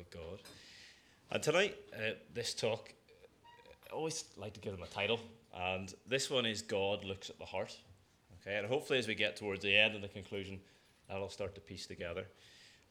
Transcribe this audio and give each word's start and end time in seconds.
about 0.00 0.10
God. 0.10 0.42
And 1.30 1.42
tonight, 1.42 1.76
uh, 1.94 2.12
this 2.32 2.54
talk, 2.54 2.92
I 3.90 3.94
always 3.94 4.24
like 4.36 4.54
to 4.54 4.60
give 4.60 4.72
them 4.72 4.82
a 4.82 4.86
title, 4.86 5.20
and 5.54 5.92
this 6.06 6.30
one 6.30 6.46
is 6.46 6.62
God 6.62 7.04
Looks 7.04 7.28
at 7.28 7.38
the 7.38 7.44
Heart. 7.44 7.76
Okay, 8.40 8.56
and 8.56 8.66
hopefully, 8.66 8.98
as 8.98 9.06
we 9.06 9.14
get 9.14 9.36
towards 9.36 9.62
the 9.62 9.76
end 9.76 9.94
and 9.94 10.02
the 10.02 10.08
conclusion, 10.08 10.60
that'll 11.08 11.28
start 11.28 11.54
to 11.56 11.60
piece 11.60 11.86
together. 11.86 12.24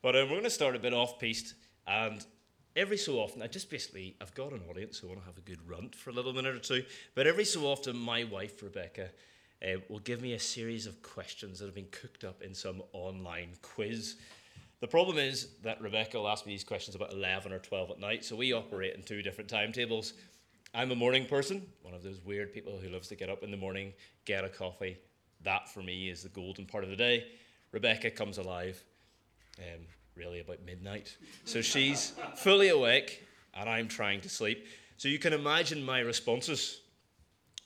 But 0.01 0.15
um, 0.15 0.23
we're 0.23 0.35
going 0.35 0.43
to 0.43 0.49
start 0.49 0.75
a 0.75 0.79
bit 0.79 0.93
off 0.93 1.19
pieced, 1.19 1.55
and 1.87 2.23
every 2.75 2.97
so 2.97 3.15
often, 3.15 3.41
I 3.41 3.47
just 3.47 3.69
basically, 3.69 4.15
I've 4.21 4.33
got 4.35 4.51
an 4.51 4.61
audience 4.69 4.99
who 4.99 5.07
want 5.07 5.19
to 5.21 5.25
have 5.25 5.37
a 5.37 5.41
good 5.41 5.67
runt 5.67 5.95
for 5.95 6.11
a 6.11 6.13
little 6.13 6.33
minute 6.33 6.55
or 6.55 6.59
two, 6.59 6.83
but 7.15 7.27
every 7.27 7.45
so 7.45 7.61
often, 7.61 7.97
my 7.97 8.23
wife, 8.23 8.61
Rebecca, 8.61 9.09
uh, 9.63 9.79
will 9.89 9.99
give 9.99 10.21
me 10.21 10.33
a 10.33 10.39
series 10.39 10.85
of 10.85 11.01
questions 11.01 11.59
that 11.59 11.65
have 11.65 11.75
been 11.75 11.89
cooked 11.91 12.23
up 12.23 12.41
in 12.41 12.53
some 12.53 12.81
online 12.93 13.49
quiz. 13.61 14.15
The 14.81 14.87
problem 14.87 15.17
is 15.17 15.49
that 15.63 15.81
Rebecca 15.81 16.17
will 16.17 16.29
ask 16.29 16.45
me 16.45 16.53
these 16.53 16.63
questions 16.63 16.95
about 16.95 17.11
11 17.11 17.51
or 17.51 17.59
12 17.59 17.91
at 17.91 17.99
night, 17.99 18.23
so 18.23 18.35
we 18.35 18.53
operate 18.53 18.95
in 18.95 19.03
two 19.03 19.21
different 19.21 19.49
timetables. 19.49 20.13
I'm 20.73 20.91
a 20.91 20.95
morning 20.95 21.25
person, 21.25 21.65
one 21.81 21.93
of 21.93 22.01
those 22.01 22.21
weird 22.23 22.53
people 22.53 22.77
who 22.77 22.89
loves 22.89 23.09
to 23.09 23.15
get 23.15 23.29
up 23.29 23.43
in 23.43 23.51
the 23.51 23.57
morning, 23.57 23.93
get 24.23 24.45
a 24.45 24.49
coffee. 24.49 24.97
That 25.41 25.67
for 25.67 25.81
me 25.81 26.09
is 26.09 26.23
the 26.23 26.29
golden 26.29 26.65
part 26.65 26.83
of 26.83 26.89
the 26.89 26.95
day. 26.95 27.25
Rebecca 27.71 28.09
comes 28.09 28.37
alive 28.37 28.81
um, 29.57 29.85
really 30.15 30.39
about 30.39 30.63
midnight. 30.65 31.17
So 31.45 31.61
she's 31.61 32.13
fully 32.35 32.69
awake 32.69 33.25
and 33.53 33.69
I'm 33.69 33.87
trying 33.87 34.21
to 34.21 34.29
sleep. 34.29 34.65
So 34.97 35.07
you 35.07 35.19
can 35.19 35.33
imagine 35.33 35.83
my 35.83 35.99
responses. 35.99 36.81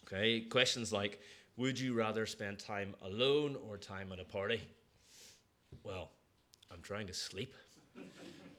Okay, 0.06 0.42
questions 0.42 0.92
like 0.92 1.20
Would 1.58 1.80
you 1.80 1.94
rather 1.94 2.26
spend 2.26 2.60
time 2.60 2.96
alone 3.04 3.58
or 3.68 3.78
time 3.78 4.12
at 4.12 4.20
a 4.20 4.26
party? 4.26 4.62
Well, 5.84 6.12
I'm 6.74 6.82
trying 6.82 7.08
to 7.08 7.14
sleep. 7.14 7.54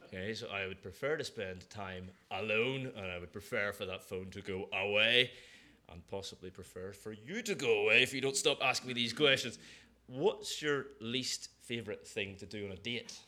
Okay, 0.06 0.34
so 0.34 0.46
I 0.48 0.66
would 0.68 0.80
prefer 0.80 1.16
to 1.16 1.24
spend 1.24 1.68
time 1.70 2.08
alone 2.30 2.92
and 2.96 3.06
I 3.06 3.18
would 3.18 3.32
prefer 3.32 3.72
for 3.72 3.84
that 3.86 4.04
phone 4.04 4.30
to 4.30 4.40
go 4.40 4.68
away 4.72 5.32
and 5.90 6.06
possibly 6.06 6.50
prefer 6.50 6.92
for 6.92 7.12
you 7.12 7.42
to 7.42 7.54
go 7.54 7.80
away 7.82 8.02
if 8.02 8.14
you 8.14 8.20
don't 8.20 8.36
stop 8.36 8.58
asking 8.62 8.88
me 8.88 8.94
these 8.94 9.12
questions. 9.12 9.58
What's 10.06 10.62
your 10.62 10.86
least 11.00 11.48
favourite 11.62 12.06
thing 12.06 12.36
to 12.36 12.46
do 12.46 12.66
on 12.66 12.72
a 12.72 12.76
date? 12.76 13.18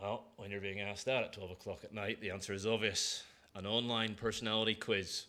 Well, 0.00 0.24
when 0.36 0.50
you're 0.50 0.60
being 0.60 0.80
asked 0.80 1.06
that 1.06 1.24
at 1.24 1.32
12 1.32 1.52
o'clock 1.52 1.80
at 1.84 1.94
night, 1.94 2.20
the 2.20 2.30
answer 2.30 2.52
is 2.52 2.66
obvious 2.66 3.22
an 3.54 3.66
online 3.66 4.14
personality 4.14 4.74
quiz. 4.74 5.24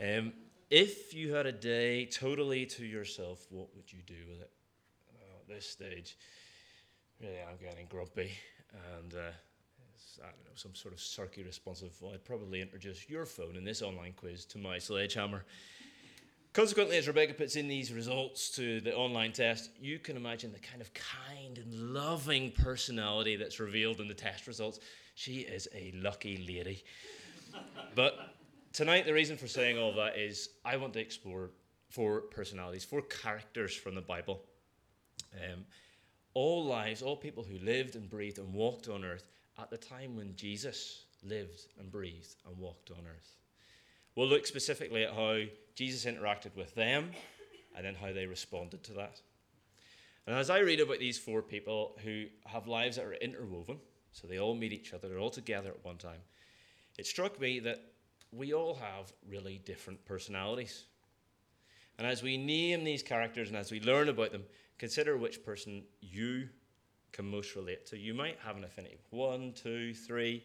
Um, 0.00 0.32
if 0.70 1.12
you 1.12 1.34
had 1.34 1.46
a 1.46 1.52
day 1.52 2.06
totally 2.06 2.64
to 2.66 2.84
yourself, 2.84 3.46
what 3.50 3.74
would 3.74 3.92
you 3.92 4.00
do 4.06 4.14
with 4.28 4.40
it? 4.40 4.50
This 5.50 5.66
stage, 5.66 6.16
really, 7.20 7.34
I'm 7.50 7.56
getting 7.56 7.86
grumpy, 7.88 8.30
and 8.96 9.12
uh, 9.14 9.32
I 10.22 10.26
don't 10.26 10.44
know, 10.44 10.54
some 10.54 10.76
sort 10.76 10.94
of 10.94 11.00
cirky 11.00 11.42
responsive. 11.42 11.90
Well, 12.00 12.12
I'd 12.12 12.24
probably 12.24 12.62
introduce 12.62 13.08
your 13.08 13.26
phone 13.26 13.56
in 13.56 13.64
this 13.64 13.82
online 13.82 14.12
quiz 14.12 14.44
to 14.44 14.58
my 14.58 14.78
sledgehammer. 14.78 15.44
Consequently, 16.52 16.98
as 16.98 17.08
Rebecca 17.08 17.34
puts 17.34 17.56
in 17.56 17.66
these 17.66 17.92
results 17.92 18.50
to 18.50 18.80
the 18.80 18.94
online 18.94 19.32
test, 19.32 19.70
you 19.80 19.98
can 19.98 20.16
imagine 20.16 20.52
the 20.52 20.60
kind 20.60 20.80
of 20.80 20.92
kind 20.94 21.58
and 21.58 21.74
loving 21.92 22.52
personality 22.52 23.34
that's 23.34 23.58
revealed 23.58 23.98
in 23.98 24.06
the 24.06 24.14
test 24.14 24.46
results. 24.46 24.78
She 25.16 25.40
is 25.40 25.66
a 25.74 25.92
lucky 25.96 26.46
lady. 26.46 26.84
but 27.96 28.36
tonight, 28.72 29.04
the 29.04 29.12
reason 29.12 29.36
for 29.36 29.48
saying 29.48 29.78
all 29.78 29.92
that 29.94 30.16
is 30.16 30.50
I 30.64 30.76
want 30.76 30.92
to 30.92 31.00
explore 31.00 31.50
four 31.88 32.20
personalities, 32.20 32.84
four 32.84 33.02
characters 33.02 33.74
from 33.74 33.96
the 33.96 34.00
Bible. 34.00 34.44
Um, 35.34 35.64
all 36.34 36.64
lives, 36.64 37.02
all 37.02 37.16
people 37.16 37.44
who 37.44 37.58
lived 37.58 37.96
and 37.96 38.08
breathed 38.08 38.38
and 38.38 38.52
walked 38.52 38.88
on 38.88 39.04
earth 39.04 39.28
at 39.58 39.70
the 39.70 39.76
time 39.76 40.16
when 40.16 40.36
Jesus 40.36 41.04
lived 41.22 41.66
and 41.78 41.90
breathed 41.90 42.36
and 42.46 42.56
walked 42.56 42.90
on 42.90 43.04
earth. 43.06 43.36
We'll 44.14 44.28
look 44.28 44.46
specifically 44.46 45.04
at 45.04 45.14
how 45.14 45.42
Jesus 45.74 46.10
interacted 46.10 46.54
with 46.56 46.74
them 46.74 47.10
and 47.76 47.84
then 47.84 47.94
how 47.94 48.12
they 48.12 48.26
responded 48.26 48.82
to 48.84 48.92
that. 48.94 49.20
And 50.26 50.36
as 50.36 50.50
I 50.50 50.58
read 50.60 50.80
about 50.80 50.98
these 50.98 51.18
four 51.18 51.42
people 51.42 51.96
who 52.04 52.26
have 52.46 52.66
lives 52.66 52.96
that 52.96 53.06
are 53.06 53.14
interwoven, 53.14 53.78
so 54.12 54.26
they 54.26 54.38
all 54.38 54.54
meet 54.54 54.72
each 54.72 54.92
other, 54.92 55.08
they're 55.08 55.18
all 55.18 55.30
together 55.30 55.70
at 55.70 55.84
one 55.84 55.96
time, 55.96 56.20
it 56.98 57.06
struck 57.06 57.40
me 57.40 57.60
that 57.60 57.80
we 58.32 58.52
all 58.52 58.74
have 58.74 59.12
really 59.28 59.60
different 59.64 60.04
personalities. 60.04 60.84
And 61.98 62.06
as 62.06 62.22
we 62.22 62.36
name 62.36 62.84
these 62.84 63.02
characters 63.02 63.48
and 63.48 63.56
as 63.56 63.70
we 63.70 63.80
learn 63.80 64.08
about 64.08 64.32
them, 64.32 64.44
consider 64.80 65.18
which 65.18 65.44
person 65.44 65.82
you 66.00 66.48
can 67.12 67.30
most 67.30 67.54
relate 67.54 67.84
to. 67.84 67.98
You 67.98 68.14
might 68.14 68.38
have 68.42 68.56
an 68.56 68.64
affinity 68.64 68.96
with 68.96 69.12
one, 69.12 69.52
two, 69.52 69.92
three 69.92 70.42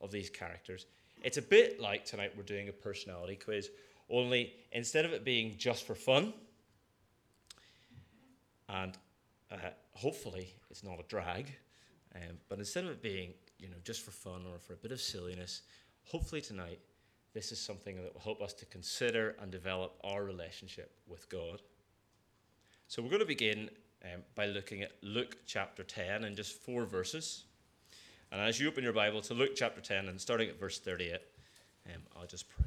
of 0.00 0.12
these 0.12 0.30
characters. 0.30 0.86
It's 1.24 1.38
a 1.38 1.42
bit 1.42 1.80
like 1.80 2.04
tonight 2.04 2.30
we're 2.36 2.44
doing 2.44 2.68
a 2.68 2.72
personality 2.72 3.34
quiz, 3.34 3.70
only 4.08 4.52
instead 4.70 5.04
of 5.04 5.12
it 5.12 5.24
being 5.24 5.56
just 5.58 5.88
for 5.88 5.96
fun, 5.96 6.32
and 8.68 8.96
uh, 9.50 9.56
hopefully 9.92 10.54
it's 10.70 10.84
not 10.84 11.00
a 11.00 11.04
drag, 11.08 11.52
um, 12.14 12.38
but 12.48 12.60
instead 12.60 12.84
of 12.84 12.90
it 12.90 13.02
being 13.02 13.34
you 13.58 13.68
know 13.68 13.76
just 13.82 14.02
for 14.02 14.12
fun 14.12 14.44
or 14.52 14.60
for 14.60 14.74
a 14.74 14.76
bit 14.76 14.92
of 14.92 15.00
silliness, 15.00 15.62
hopefully 16.04 16.40
tonight 16.40 16.78
this 17.32 17.50
is 17.50 17.58
something 17.58 17.96
that 17.96 18.14
will 18.14 18.20
help 18.20 18.40
us 18.40 18.52
to 18.52 18.66
consider 18.66 19.34
and 19.40 19.50
develop 19.50 19.98
our 20.04 20.22
relationship 20.22 20.92
with 21.08 21.28
God. 21.28 21.60
So 22.86 23.02
we're 23.02 23.08
going 23.08 23.20
to 23.20 23.26
begin 23.26 23.70
um, 24.04 24.20
by 24.34 24.46
looking 24.46 24.82
at 24.82 24.92
Luke 25.02 25.38
chapter 25.46 25.82
10 25.82 26.24
and 26.24 26.36
just 26.36 26.52
four 26.52 26.84
verses. 26.84 27.44
And 28.30 28.40
as 28.40 28.60
you 28.60 28.68
open 28.68 28.84
your 28.84 28.92
Bible 28.92 29.22
to 29.22 29.34
Luke 29.34 29.52
chapter 29.56 29.80
10 29.80 30.08
and 30.08 30.20
starting 30.20 30.48
at 30.48 30.60
verse 30.60 30.78
38, 30.78 31.14
um, 31.86 32.02
I'll 32.14 32.26
just 32.26 32.48
pray. 32.48 32.66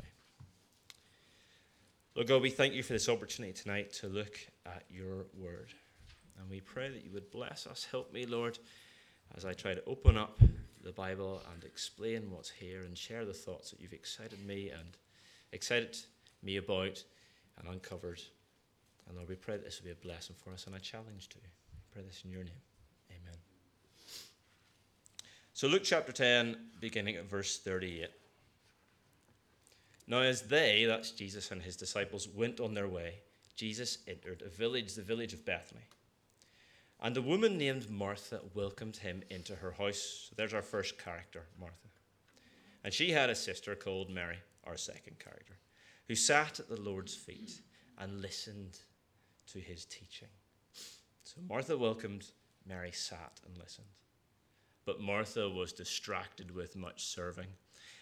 Lord 2.16 2.28
God, 2.28 2.42
we 2.42 2.50
thank 2.50 2.74
you 2.74 2.82
for 2.82 2.94
this 2.94 3.08
opportunity 3.08 3.54
tonight 3.54 3.94
to 3.94 4.08
look 4.08 4.40
at 4.66 4.84
your 4.90 5.28
word. 5.38 5.74
And 6.40 6.50
we 6.50 6.62
pray 6.62 6.90
that 6.90 7.06
you 7.06 7.12
would 7.12 7.30
bless 7.30 7.68
us. 7.68 7.88
Help 7.90 8.12
me, 8.12 8.26
Lord, 8.26 8.58
as 9.36 9.46
I 9.46 9.54
try 9.54 9.76
to 9.76 9.86
open 9.86 10.18
up 10.18 10.40
the 10.84 10.92
Bible 10.92 11.44
and 11.54 11.64
explain 11.64 12.32
what's 12.32 12.50
here 12.50 12.82
and 12.82 12.98
share 12.98 13.24
the 13.24 13.34
thoughts 13.34 13.70
that 13.70 13.80
you've 13.80 13.94
excited 13.94 14.44
me 14.46 14.72
and 14.72 14.98
excited 15.52 15.96
me 16.42 16.58
about 16.58 17.04
and 17.60 17.70
uncovered. 17.70 18.22
And 19.08 19.18
Lord, 19.18 19.30
we 19.30 19.36
pray 19.36 19.56
that 19.56 19.66
this 19.66 19.80
will 19.80 19.86
be 19.86 19.92
a 19.92 19.96
blessing 19.96 20.36
for 20.44 20.52
us 20.52 20.68
and 20.68 20.76
a 20.76 20.80
challenge 20.80 21.30
too. 21.30 21.40
We 21.44 21.80
pray 21.92 22.04
this 22.04 22.22
in 22.26 22.32
your 22.32 22.44
name. 22.44 22.62
Amen. 23.10 23.38
So, 25.54 25.68
Luke 25.68 25.84
chapter 25.84 26.12
10, 26.12 26.58
beginning 26.80 27.16
at 27.16 27.30
verse 27.30 27.58
38. 27.60 28.10
Now, 30.08 30.22
as 30.22 30.44
they, 30.44 30.86
that's 30.86 31.12
Jesus 31.12 31.52
and 31.52 31.62
his 31.62 31.76
disciples, 31.76 32.28
went 32.28 32.60
on 32.60 32.74
their 32.74 32.88
way, 32.88 33.16
Jesus 33.56 33.98
entered 34.08 34.44
a 34.46 34.50
village, 34.50 34.94
the 34.94 35.02
village 35.02 35.34
of 35.34 35.46
Bethany. 35.46 35.82
And 37.02 37.16
a 37.18 37.22
woman 37.22 37.58
named 37.58 37.90
Martha 37.90 38.40
welcomed 38.54 38.98
him 38.98 39.24
into 39.30 39.56
her 39.56 39.72
house. 39.72 40.30
So 40.30 40.36
there's 40.36 40.54
our 40.54 40.62
first 40.62 40.98
character, 40.98 41.44
Martha. 41.60 41.76
And 42.84 42.94
she 42.94 43.12
had 43.12 43.30
a 43.30 43.36
sister 43.36 43.76
called 43.76 44.10
Mary, 44.10 44.38
our 44.64 44.78
second 44.78 45.20
character, 45.20 45.58
who 46.08 46.16
sat 46.16 46.60
at 46.60 46.70
the 46.70 46.80
Lord's 46.80 47.16
feet 47.16 47.62
and 47.98 48.22
listened 48.22 48.80
to 49.54 49.60
his 49.60 49.86
teaching. 49.86 50.30
So 51.24 51.42
Martha 51.48 51.78
welcomed, 51.78 52.26
Mary 52.68 52.92
sat 52.92 53.40
and 53.46 53.58
listened. 53.58 53.88
But 54.86 55.02
Martha 55.02 55.50
was 55.50 55.74
distracted 55.74 56.56
with 56.56 56.76
much 56.76 57.06
serving. 57.06 57.48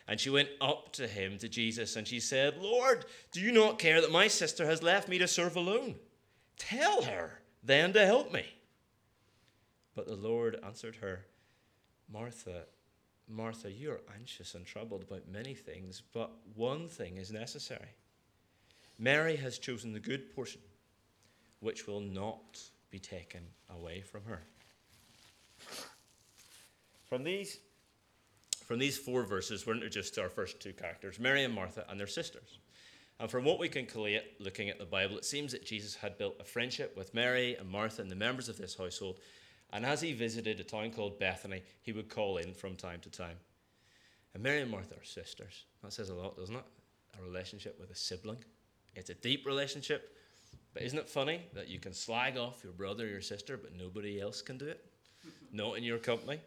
And 0.07 0.19
she 0.19 0.29
went 0.29 0.49
up 0.61 0.93
to 0.93 1.07
him, 1.07 1.37
to 1.39 1.49
Jesus, 1.49 1.95
and 1.95 2.07
she 2.07 2.19
said, 2.19 2.57
Lord, 2.59 3.05
do 3.31 3.41
you 3.41 3.51
not 3.51 3.79
care 3.79 4.01
that 4.01 4.11
my 4.11 4.27
sister 4.27 4.65
has 4.65 4.83
left 4.83 5.09
me 5.09 5.17
to 5.17 5.27
serve 5.27 5.55
alone? 5.55 5.95
Tell 6.57 7.01
her 7.03 7.39
then 7.63 7.91
to 7.93 8.05
help 8.05 8.31
me. 8.31 8.45
But 9.95 10.07
the 10.07 10.15
Lord 10.15 10.59
answered 10.63 10.97
her, 10.97 11.25
Martha, 12.11 12.65
Martha, 13.27 13.71
you 13.71 13.91
are 13.91 14.01
anxious 14.15 14.53
and 14.53 14.65
troubled 14.65 15.01
about 15.01 15.27
many 15.27 15.55
things, 15.55 16.03
but 16.13 16.31
one 16.53 16.87
thing 16.87 17.17
is 17.17 17.31
necessary. 17.31 17.95
Mary 18.99 19.35
has 19.35 19.57
chosen 19.57 19.91
the 19.91 19.99
good 19.99 20.33
portion, 20.35 20.61
which 21.59 21.87
will 21.87 22.01
not 22.01 22.59
be 22.91 22.99
taken 22.99 23.41
away 23.69 24.01
from 24.01 24.23
her. 24.25 24.41
From 27.05 27.23
these, 27.23 27.59
from 28.65 28.79
these 28.79 28.97
four 28.97 29.23
verses, 29.23 29.65
we're 29.65 29.73
introduced 29.73 30.15
to 30.15 30.21
our 30.21 30.29
first 30.29 30.59
two 30.59 30.73
characters, 30.73 31.19
Mary 31.19 31.43
and 31.43 31.53
Martha, 31.53 31.85
and 31.89 31.99
their 31.99 32.07
sisters. 32.07 32.59
And 33.19 33.29
from 33.29 33.45
what 33.45 33.59
we 33.59 33.69
can 33.69 33.85
collate 33.85 34.23
looking 34.39 34.69
at 34.69 34.79
the 34.79 34.85
Bible, 34.85 35.17
it 35.17 35.25
seems 35.25 35.51
that 35.53 35.65
Jesus 35.65 35.95
had 35.95 36.17
built 36.17 36.35
a 36.39 36.43
friendship 36.43 36.97
with 36.97 37.13
Mary 37.13 37.55
and 37.55 37.69
Martha 37.69 38.01
and 38.01 38.11
the 38.11 38.15
members 38.15 38.49
of 38.49 38.57
this 38.57 38.75
household. 38.75 39.19
And 39.71 39.85
as 39.85 40.01
he 40.01 40.13
visited 40.13 40.59
a 40.59 40.63
town 40.63 40.91
called 40.91 41.19
Bethany, 41.19 41.63
he 41.81 41.93
would 41.93 42.09
call 42.09 42.37
in 42.37 42.53
from 42.53 42.75
time 42.75 42.99
to 43.01 43.09
time. 43.09 43.37
And 44.33 44.43
Mary 44.43 44.61
and 44.61 44.69
Martha 44.69 44.95
are 44.95 45.05
sisters. 45.05 45.65
That 45.81 45.93
says 45.93 46.09
a 46.09 46.13
lot, 46.13 46.37
doesn't 46.37 46.55
it? 46.55 46.65
A 47.17 47.23
relationship 47.23 47.79
with 47.79 47.89
a 47.89 47.95
sibling. 47.95 48.43
It's 48.95 49.09
a 49.09 49.15
deep 49.15 49.45
relationship. 49.45 50.14
But 50.75 50.83
isn't 50.83 50.99
it 50.99 51.07
funny 51.07 51.39
that 51.53 51.69
you 51.69 51.79
can 51.79 51.93
slag 51.93 52.37
off 52.37 52.59
your 52.61 52.73
brother 52.73 53.05
or 53.05 53.07
your 53.07 53.21
sister, 53.21 53.55
but 53.55 53.73
nobody 53.73 54.19
else 54.19 54.41
can 54.41 54.57
do 54.57 54.67
it? 54.67 54.85
Not 55.53 55.77
in 55.77 55.85
your 55.85 55.97
company. 55.97 56.41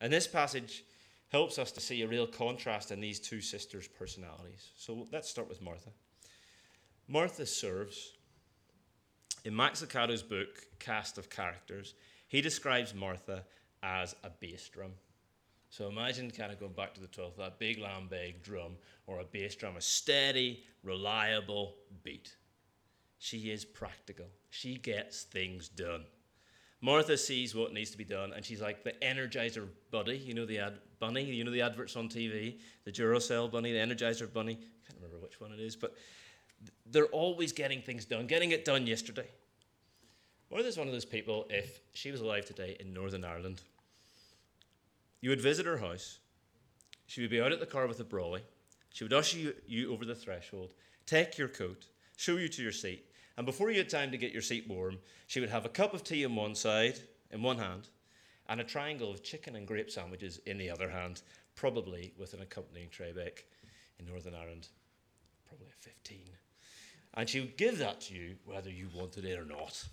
And 0.00 0.12
this 0.12 0.26
passage 0.26 0.84
helps 1.28 1.56
us 1.56 1.70
to 1.72 1.80
see 1.80 2.02
a 2.02 2.08
real 2.08 2.26
contrast 2.26 2.90
in 2.90 3.00
these 3.00 3.20
two 3.20 3.40
sisters' 3.40 3.86
personalities. 3.86 4.70
So 4.76 5.06
let's 5.12 5.30
start 5.30 5.48
with 5.48 5.62
Martha. 5.62 5.90
Martha 7.06 7.46
serves. 7.46 8.14
In 9.44 9.54
Max 9.54 9.80
Lucado's 9.80 10.24
book, 10.24 10.66
Cast 10.80 11.16
of 11.16 11.30
Characters, 11.30 11.94
he 12.26 12.40
describes 12.40 12.94
Martha 12.94 13.44
as 13.84 14.16
a 14.24 14.30
bass 14.40 14.68
drum. 14.68 14.90
So 15.70 15.88
imagine 15.88 16.32
kind 16.32 16.50
of 16.50 16.58
going 16.58 16.72
back 16.72 16.94
to 16.94 17.00
the 17.00 17.06
12th, 17.06 17.36
that 17.36 17.60
big 17.60 17.78
lambeg 17.78 18.42
drum 18.42 18.76
or 19.06 19.20
a 19.20 19.24
bass 19.24 19.54
drum, 19.54 19.76
a 19.76 19.80
steady, 19.80 20.64
reliable 20.82 21.76
beat. 22.02 22.34
She 23.20 23.50
is 23.50 23.66
practical. 23.66 24.24
She 24.48 24.76
gets 24.76 25.24
things 25.24 25.68
done. 25.68 26.04
Martha 26.80 27.18
sees 27.18 27.54
what 27.54 27.74
needs 27.74 27.90
to 27.90 27.98
be 27.98 28.04
done, 28.04 28.32
and 28.32 28.42
she's 28.42 28.62
like 28.62 28.82
the 28.82 28.92
Energizer 29.02 29.68
Buddy. 29.90 30.16
You 30.16 30.32
know 30.32 30.46
the 30.46 30.58
ad 30.58 30.78
bunny. 30.98 31.22
You 31.22 31.44
know 31.44 31.50
the 31.50 31.60
adverts 31.60 31.96
on 31.96 32.08
TV, 32.08 32.58
the 32.84 32.90
Duracell 32.90 33.52
bunny, 33.52 33.72
the 33.72 33.78
Energizer 33.78 34.32
bunny. 34.32 34.54
I 34.54 34.86
can't 34.86 34.98
remember 35.02 35.18
which 35.22 35.38
one 35.38 35.52
it 35.52 35.60
is, 35.60 35.76
but 35.76 35.94
they're 36.86 37.04
always 37.06 37.52
getting 37.52 37.82
things 37.82 38.06
done, 38.06 38.26
getting 38.26 38.52
it 38.52 38.64
done 38.64 38.86
yesterday. 38.86 39.28
Martha's 40.50 40.78
one 40.78 40.86
of 40.86 40.94
those 40.94 41.04
people. 41.04 41.46
If 41.50 41.80
she 41.92 42.10
was 42.10 42.22
alive 42.22 42.46
today 42.46 42.78
in 42.80 42.94
Northern 42.94 43.24
Ireland, 43.26 43.60
you 45.20 45.28
would 45.28 45.42
visit 45.42 45.66
her 45.66 45.76
house. 45.76 46.20
She 47.06 47.20
would 47.20 47.30
be 47.30 47.42
out 47.42 47.52
at 47.52 47.60
the 47.60 47.66
car 47.66 47.86
with 47.86 48.00
a 48.00 48.04
brolly. 48.04 48.40
She 48.88 49.04
would 49.04 49.12
usher 49.12 49.38
you, 49.38 49.54
you 49.66 49.92
over 49.92 50.06
the 50.06 50.14
threshold, 50.14 50.72
take 51.04 51.36
your 51.36 51.48
coat, 51.48 51.84
show 52.16 52.38
you 52.38 52.48
to 52.48 52.62
your 52.62 52.72
seat, 52.72 53.09
and 53.40 53.46
before 53.46 53.70
you 53.70 53.78
had 53.78 53.88
time 53.88 54.10
to 54.10 54.18
get 54.18 54.34
your 54.34 54.42
seat 54.42 54.68
warm, 54.68 54.98
she 55.26 55.40
would 55.40 55.48
have 55.48 55.64
a 55.64 55.70
cup 55.70 55.94
of 55.94 56.04
tea 56.04 56.24
in 56.24 56.36
one 56.36 56.54
side, 56.54 56.98
in 57.30 57.42
one 57.42 57.56
hand, 57.56 57.88
and 58.50 58.60
a 58.60 58.64
triangle 58.64 59.10
of 59.10 59.22
chicken 59.22 59.56
and 59.56 59.66
grape 59.66 59.90
sandwiches 59.90 60.42
in 60.44 60.58
the 60.58 60.68
other 60.68 60.90
hand, 60.90 61.22
probably 61.54 62.12
with 62.18 62.34
an 62.34 62.42
accompanying 62.42 62.90
traybake 62.90 63.44
in 63.98 64.04
Northern 64.04 64.34
Ireland, 64.34 64.68
probably 65.48 65.68
a 65.68 65.82
15. 65.82 66.20
And 67.14 67.26
she 67.26 67.40
would 67.40 67.56
give 67.56 67.78
that 67.78 68.02
to 68.02 68.14
you 68.14 68.36
whether 68.44 68.68
you 68.68 68.88
wanted 68.94 69.24
it 69.24 69.38
or 69.38 69.46
not. 69.46 69.86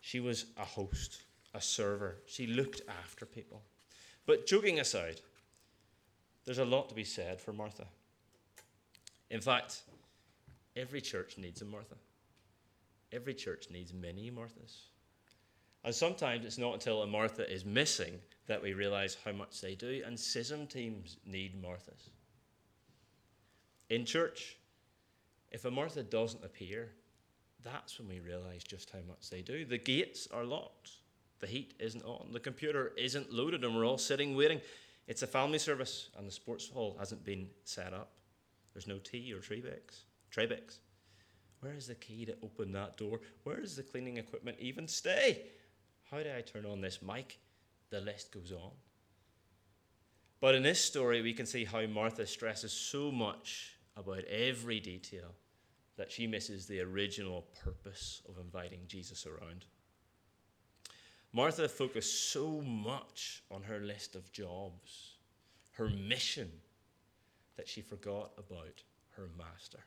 She 0.00 0.20
was 0.20 0.46
a 0.56 0.64
host, 0.64 1.22
a 1.52 1.60
server. 1.60 2.18
She 2.26 2.46
looked 2.46 2.82
after 3.02 3.26
people. 3.26 3.60
But 4.24 4.46
joking 4.46 4.78
aside, 4.78 5.20
there's 6.44 6.58
a 6.58 6.64
lot 6.64 6.90
to 6.90 6.94
be 6.94 7.02
said 7.02 7.40
for 7.40 7.52
Martha. 7.52 7.86
In 9.30 9.40
fact, 9.40 9.82
every 10.76 11.00
church 11.00 11.36
needs 11.36 11.60
a 11.60 11.64
Martha. 11.64 11.96
Every 13.12 13.34
church 13.34 13.68
needs 13.70 13.92
many 13.92 14.30
Marthas. 14.30 14.88
And 15.84 15.94
sometimes 15.94 16.44
it's 16.44 16.58
not 16.58 16.74
until 16.74 17.02
a 17.02 17.06
Martha 17.06 17.50
is 17.50 17.64
missing 17.64 18.20
that 18.46 18.62
we 18.62 18.74
realize 18.74 19.16
how 19.24 19.32
much 19.32 19.60
they 19.60 19.74
do, 19.74 20.02
and 20.04 20.16
CISM 20.16 20.68
teams 20.68 21.16
need 21.24 21.60
Marthas. 21.60 22.10
In 23.88 24.04
church, 24.04 24.56
if 25.50 25.64
a 25.64 25.70
Martha 25.70 26.02
doesn't 26.02 26.44
appear, 26.44 26.90
that's 27.64 27.98
when 27.98 28.08
we 28.08 28.20
realize 28.20 28.62
just 28.62 28.90
how 28.90 29.00
much 29.08 29.30
they 29.30 29.42
do. 29.42 29.64
The 29.64 29.78
gates 29.78 30.28
are 30.32 30.44
locked, 30.44 30.90
the 31.40 31.46
heat 31.46 31.74
isn't 31.78 32.04
on, 32.04 32.28
the 32.32 32.40
computer 32.40 32.92
isn't 32.96 33.32
loaded, 33.32 33.64
and 33.64 33.74
we're 33.74 33.86
all 33.86 33.98
sitting 33.98 34.36
waiting. 34.36 34.60
It's 35.08 35.22
a 35.22 35.26
family 35.26 35.58
service, 35.58 36.10
and 36.16 36.26
the 36.26 36.32
sports 36.32 36.68
hall 36.68 36.96
hasn't 36.98 37.24
been 37.24 37.48
set 37.64 37.92
up. 37.92 38.12
There's 38.74 38.86
no 38.86 38.98
tea 38.98 39.32
or 39.32 39.38
traybakes. 39.38 40.04
traybakes. 40.34 40.78
Where 41.60 41.74
is 41.74 41.86
the 41.86 41.94
key 41.94 42.24
to 42.26 42.36
open 42.42 42.72
that 42.72 42.96
door? 42.96 43.20
Where 43.44 43.60
does 43.60 43.76
the 43.76 43.82
cleaning 43.82 44.16
equipment 44.16 44.56
even 44.60 44.88
stay? 44.88 45.42
How 46.10 46.22
do 46.22 46.30
I 46.36 46.40
turn 46.40 46.66
on 46.66 46.80
this 46.80 47.00
mic? 47.02 47.38
The 47.90 48.00
list 48.00 48.32
goes 48.32 48.52
on. 48.52 48.72
But 50.40 50.54
in 50.54 50.62
this 50.62 50.82
story, 50.82 51.20
we 51.20 51.34
can 51.34 51.46
see 51.46 51.64
how 51.64 51.84
Martha 51.86 52.26
stresses 52.26 52.72
so 52.72 53.12
much 53.12 53.76
about 53.96 54.24
every 54.24 54.80
detail 54.80 55.34
that 55.96 56.10
she 56.10 56.26
misses 56.26 56.66
the 56.66 56.80
original 56.80 57.44
purpose 57.62 58.22
of 58.26 58.38
inviting 58.38 58.80
Jesus 58.86 59.26
around. 59.26 59.66
Martha 61.32 61.68
focused 61.68 62.32
so 62.32 62.62
much 62.62 63.42
on 63.50 63.62
her 63.62 63.80
list 63.80 64.16
of 64.16 64.32
jobs, 64.32 65.18
her 65.72 65.90
mission, 65.90 66.50
that 67.56 67.68
she 67.68 67.82
forgot 67.82 68.32
about 68.38 68.82
her 69.10 69.28
master. 69.36 69.80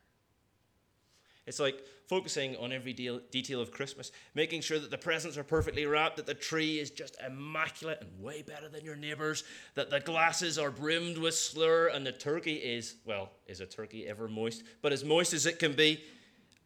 It's 1.46 1.60
like 1.60 1.84
focusing 2.08 2.56
on 2.56 2.72
every 2.72 2.94
deal, 2.94 3.20
detail 3.32 3.60
of 3.60 3.72
Christmas, 3.72 4.12
making 4.34 4.62
sure 4.62 4.80
that 4.80 4.92
the 4.92 4.98
presents 4.98 5.38
are 5.38 5.44
perfectly 5.44 5.86
wrapped, 5.86 6.18
that 6.18 6.26
the 6.26 6.34
tree 6.34 6.80
is 6.80 6.90
just 6.90 7.18
immaculate 7.26 8.00
and 8.02 8.24
way 8.24 8.42
better 8.42 8.70
than 8.70 8.86
your 8.86 8.96
neighbours, 8.96 9.44
that 9.76 9.90
the 9.90 10.00
glasses 10.00 10.58
are 10.58 10.72
brimmed 10.72 11.18
with 11.18 11.36
slur, 11.36 11.88
and 11.88 12.06
the 12.06 12.12
turkey 12.12 12.56
is, 12.56 12.96
well, 13.06 13.30
is 13.46 13.60
a 13.60 13.66
turkey 13.66 14.08
ever 14.08 14.28
moist, 14.30 14.64
but 14.82 14.94
as 14.94 15.04
moist 15.04 15.34
as 15.34 15.46
it 15.46 15.60
can 15.60 15.74
be, 15.74 16.02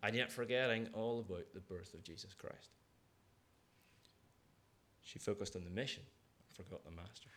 and 0.04 0.16
yet 0.16 0.32
forgetting 0.32 0.88
all 0.94 1.20
about 1.20 1.52
the 1.54 1.60
birth 1.60 1.94
of 1.96 2.04
Jesus 2.04 2.34
Christ. 2.34 2.70
She 5.02 5.18
focused 5.18 5.56
on 5.56 5.64
the 5.64 5.72
mission 5.72 6.04
forgot 6.64 6.84
the 6.84 6.92
master. 6.92 7.30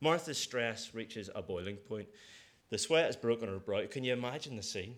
Martha's 0.00 0.38
stress 0.38 0.94
reaches 0.94 1.30
a 1.34 1.42
boiling 1.42 1.76
point. 1.76 2.08
The 2.70 2.78
sweat 2.78 3.06
has 3.06 3.16
broken 3.16 3.48
her 3.48 3.58
brow. 3.58 3.86
Can 3.86 4.04
you 4.04 4.12
imagine 4.12 4.56
the 4.56 4.62
scene? 4.62 4.96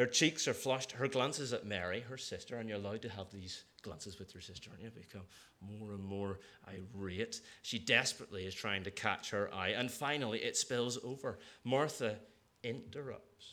Her 0.00 0.06
cheeks 0.06 0.48
are 0.48 0.54
flushed. 0.54 0.92
Her 0.92 1.08
glances 1.08 1.52
at 1.52 1.66
Mary, 1.66 2.00
her 2.00 2.16
sister, 2.16 2.56
and 2.56 2.66
you're 2.66 2.78
allowed 2.78 3.02
to 3.02 3.10
have 3.10 3.30
these 3.30 3.64
glances 3.82 4.18
with 4.18 4.32
your 4.32 4.40
sister, 4.40 4.70
and 4.72 4.82
you 4.82 4.88
become 4.88 5.26
more 5.60 5.92
and 5.92 6.02
more 6.02 6.40
irate. 6.66 7.42
She 7.60 7.78
desperately 7.78 8.46
is 8.46 8.54
trying 8.54 8.82
to 8.84 8.90
catch 8.90 9.28
her 9.28 9.52
eye, 9.52 9.74
and 9.76 9.90
finally 9.90 10.38
it 10.38 10.56
spills 10.56 10.96
over. 11.04 11.38
Martha 11.64 12.16
interrupts, 12.64 13.44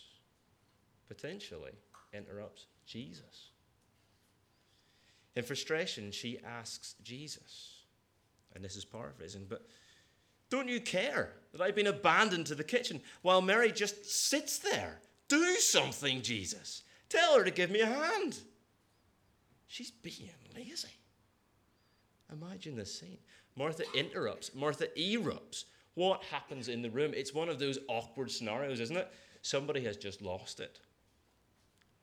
potentially 1.10 1.74
interrupts 2.14 2.68
Jesus. 2.86 3.50
In 5.36 5.44
frustration, 5.44 6.12
she 6.12 6.40
asks 6.46 6.96
Jesus, 7.04 7.82
and 8.56 8.64
this 8.64 8.78
is 8.78 8.86
paraphrasing, 8.86 9.48
but 9.50 9.68
don't 10.50 10.70
you 10.70 10.80
care 10.80 11.34
that 11.52 11.60
I've 11.60 11.76
been 11.76 11.88
abandoned 11.88 12.46
to 12.46 12.56
the 12.56 12.64
kitchen 12.64 13.02
while 13.22 13.42
Mary 13.42 13.70
just 13.70 14.06
sits 14.06 14.60
there? 14.60 15.02
Do 15.28 15.56
something, 15.56 16.22
Jesus. 16.22 16.84
Tell 17.10 17.38
her 17.38 17.44
to 17.44 17.52
give 17.52 17.70
me 17.70 17.82
a 17.82 17.86
hand. 17.86 18.40
She's 19.68 19.92
being 19.92 20.32
lazy. 20.56 20.88
Imagine 22.32 22.76
the 22.76 22.86
scene. 22.86 23.20
Martha 23.56 23.84
interrupts, 23.96 24.54
Martha 24.54 24.88
erupts. 24.98 25.66
What 25.96 26.24
happens 26.26 26.68
in 26.68 26.82
the 26.82 26.92
room? 26.92 27.14
It's 27.16 27.34
one 27.34 27.50
of 27.50 27.58
those 27.58 27.80
awkward 27.88 28.30
scenarios, 28.30 28.80
isn't 28.80 28.98
it? 28.98 29.12
Somebody 29.42 29.84
has 29.86 29.98
just 29.98 30.22
lost 30.22 30.60
it. 30.60 30.80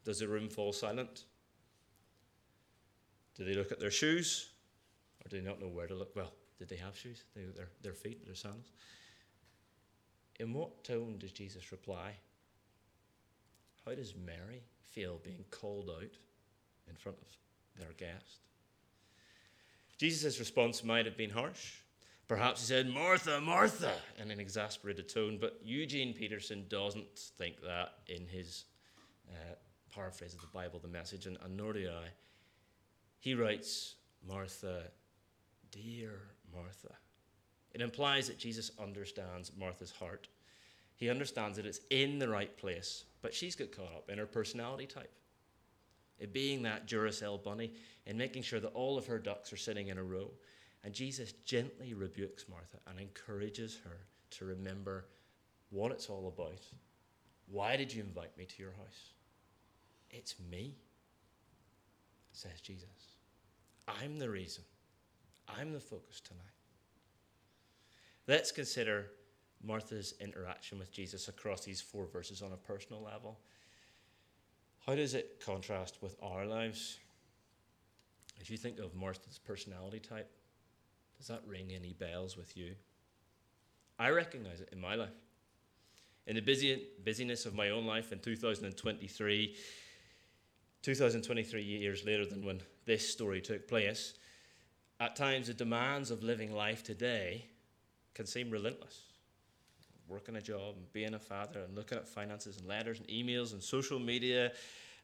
Does 0.05 0.19
the 0.19 0.29
room 0.29 0.49
fall 0.49 0.73
silent? 0.73 1.25
Do 3.37 3.45
they 3.45 3.55
look 3.55 3.73
at 3.73 3.81
their 3.81 3.91
shoes? 3.91 4.51
Or 5.25 5.29
do 5.29 5.41
they 5.41 5.47
not 5.47 5.61
know 5.61 5.69
where 5.69 5.87
to 5.87 5.95
look? 5.95 6.15
Well, 6.17 6.33
did 6.59 6.69
they 6.69 6.77
have 6.77 6.97
shoes? 6.97 7.25
They, 7.35 7.43
their, 7.57 7.69
their 7.83 7.95
feet, 7.95 8.25
their 8.27 8.35
sandals? 8.35 8.73
In 10.41 10.53
what 10.53 10.83
tone 10.83 11.17
does 11.19 11.33
Jesus 11.33 11.71
reply? 11.71 12.15
How 13.85 13.95
does 13.95 14.15
Mary 14.17 14.63
feel 14.81 15.21
being 15.23 15.45
called 15.51 15.91
out 15.91 16.17
in 16.89 16.97
front 16.97 17.19
of 17.19 17.27
their 17.79 17.93
guest? 17.97 18.41
Jesus' 19.99 20.39
response 20.39 20.83
might 20.83 21.07
have 21.07 21.17
been 21.17 21.31
harsh. 21.31 21.81
Perhaps 22.27 22.63
he 22.63 22.67
said, 22.67 22.89
Martha, 22.89 23.41
Martha, 23.41 23.93
in 24.19 24.31
an 24.31 24.41
exasperated 24.41 25.09
tone, 25.09 25.37
but 25.39 25.61
Eugene 25.63 26.15
Peterson 26.15 26.65
doesn't 26.69 27.19
think 27.39 27.61
that 27.63 27.99
in 28.09 28.27
his 28.27 28.65
uh, 29.31 29.55
paraphrase 29.95 30.33
of 30.33 30.41
the 30.41 30.47
Bible, 30.47 30.79
the 30.79 30.89
message, 30.89 31.27
and, 31.27 31.37
and 31.45 31.57
nor 31.57 31.75
do 31.75 31.89
I. 31.89 32.09
He 33.21 33.35
writes, 33.35 33.97
Martha, 34.27 34.85
dear 35.71 36.21
Martha. 36.53 36.95
It 37.73 37.83
implies 37.83 38.29
that 38.29 38.39
Jesus 38.39 38.71
understands 38.81 39.53
Martha's 39.59 39.91
heart. 39.91 40.29
He 41.05 41.11
understands 41.11 41.59
that 41.59 41.67
it's 41.67 41.81
in 41.91 42.19
the 42.19 42.31
right 42.31 42.57
place, 42.57 43.05
but 43.21 43.35
she's 43.35 43.55
got 43.55 43.73
caught 43.73 43.95
up 43.95 44.09
in 44.09 44.17
her 44.17 44.25
personality 44.25 44.87
type. 44.87 45.13
It 46.19 46.33
being 46.33 46.63
that 46.63 46.89
Duracell 46.89 47.45
bunny 47.45 47.75
and 48.07 48.17
making 48.17 48.43
sure 48.43 48.59
that 48.59 48.73
all 48.73 48.97
of 48.97 49.05
her 49.05 49.19
ducks 49.19 49.53
are 49.53 49.59
sitting 49.59 49.89
in 49.89 49.99
a 49.99 50.03
row. 50.03 50.31
And 50.83 50.95
Jesus 50.95 51.33
gently 51.45 51.93
rebukes 51.93 52.47
Martha 52.49 52.79
and 52.87 52.99
encourages 52.99 53.79
her 53.85 54.07
to 54.31 54.47
remember 54.47 55.05
what 55.69 55.93
it's 55.93 56.09
all 56.09 56.33
about. 56.35 56.63
Why 57.51 57.77
did 57.77 57.93
you 57.93 58.03
invite 58.03 58.35
me 58.39 58.47
to 58.47 58.63
your 58.63 58.73
house? 58.73 59.13
It's 60.11 60.37
me, 60.51 60.75
says 62.33 62.63
Jesus. 62.63 63.19
I'm 63.87 64.19
the 64.19 64.31
reason. 64.31 64.65
I'm 65.51 65.75
the 65.75 65.81
focus 65.81 66.23
tonight. 66.23 66.41
Let's 68.27 68.51
consider 68.51 69.11
Martha's 69.65 70.15
interaction 70.21 70.79
with 70.79 70.93
Jesus 70.93 71.29
across 71.29 71.65
these 71.65 71.81
four 71.81 72.07
verses 72.07 72.43
on 72.43 72.53
a 72.53 72.57
personal 72.57 73.03
level. 73.03 73.39
How 74.87 74.95
does 74.95 75.15
it 75.15 75.43
contrast 75.45 75.99
with 76.03 76.17
our 76.23 76.45
lives? 76.45 76.99
If 78.41 78.51
you 78.51 78.57
think 78.57 78.79
of 78.79 78.95
Martha's 78.95 79.39
personality 79.39 80.01
type, 80.01 80.31
Does 81.17 81.29
that 81.29 81.43
ring 81.47 81.71
any 81.73 81.93
bells 81.93 82.37
with 82.37 82.57
you? 82.57 82.75
I 83.99 84.11
recognize 84.11 84.61
it 84.61 84.71
in 84.73 84.81
my 84.81 84.97
life. 84.97 85.15
In 86.27 86.35
the 86.35 86.43
busy, 86.43 86.89
busyness 87.05 87.47
of 87.47 87.55
my 87.55 87.71
own 87.71 87.87
life 87.87 88.13
in 88.13 88.19
2023, 88.19 89.55
2023 90.83 91.63
years 91.63 92.05
later 92.05 92.27
than 92.27 92.45
when 92.45 92.61
this 92.85 93.09
story 93.09 93.41
took 93.41 93.69
place, 93.69 94.15
at 95.01 95.17
times 95.17 95.47
the 95.47 95.55
demands 95.55 96.11
of 96.11 96.23
living 96.23 96.53
life 96.53 96.83
today 96.83 97.47
can 98.15 98.27
seem 98.27 98.51
relentless. 98.51 99.03
Working 100.09 100.37
a 100.37 100.43
job 100.43 100.77
and 100.77 100.93
being 100.93 101.15
a 101.15 101.19
father 101.19 101.61
and 101.61 101.75
looking 101.75 101.97
at 101.97 102.07
finances 102.07 102.59
and 102.59 102.69
letters 102.69 103.01
and 103.01 103.09
emails 103.09 103.53
and 103.53 103.63
social 103.63 103.99
media 103.99 104.53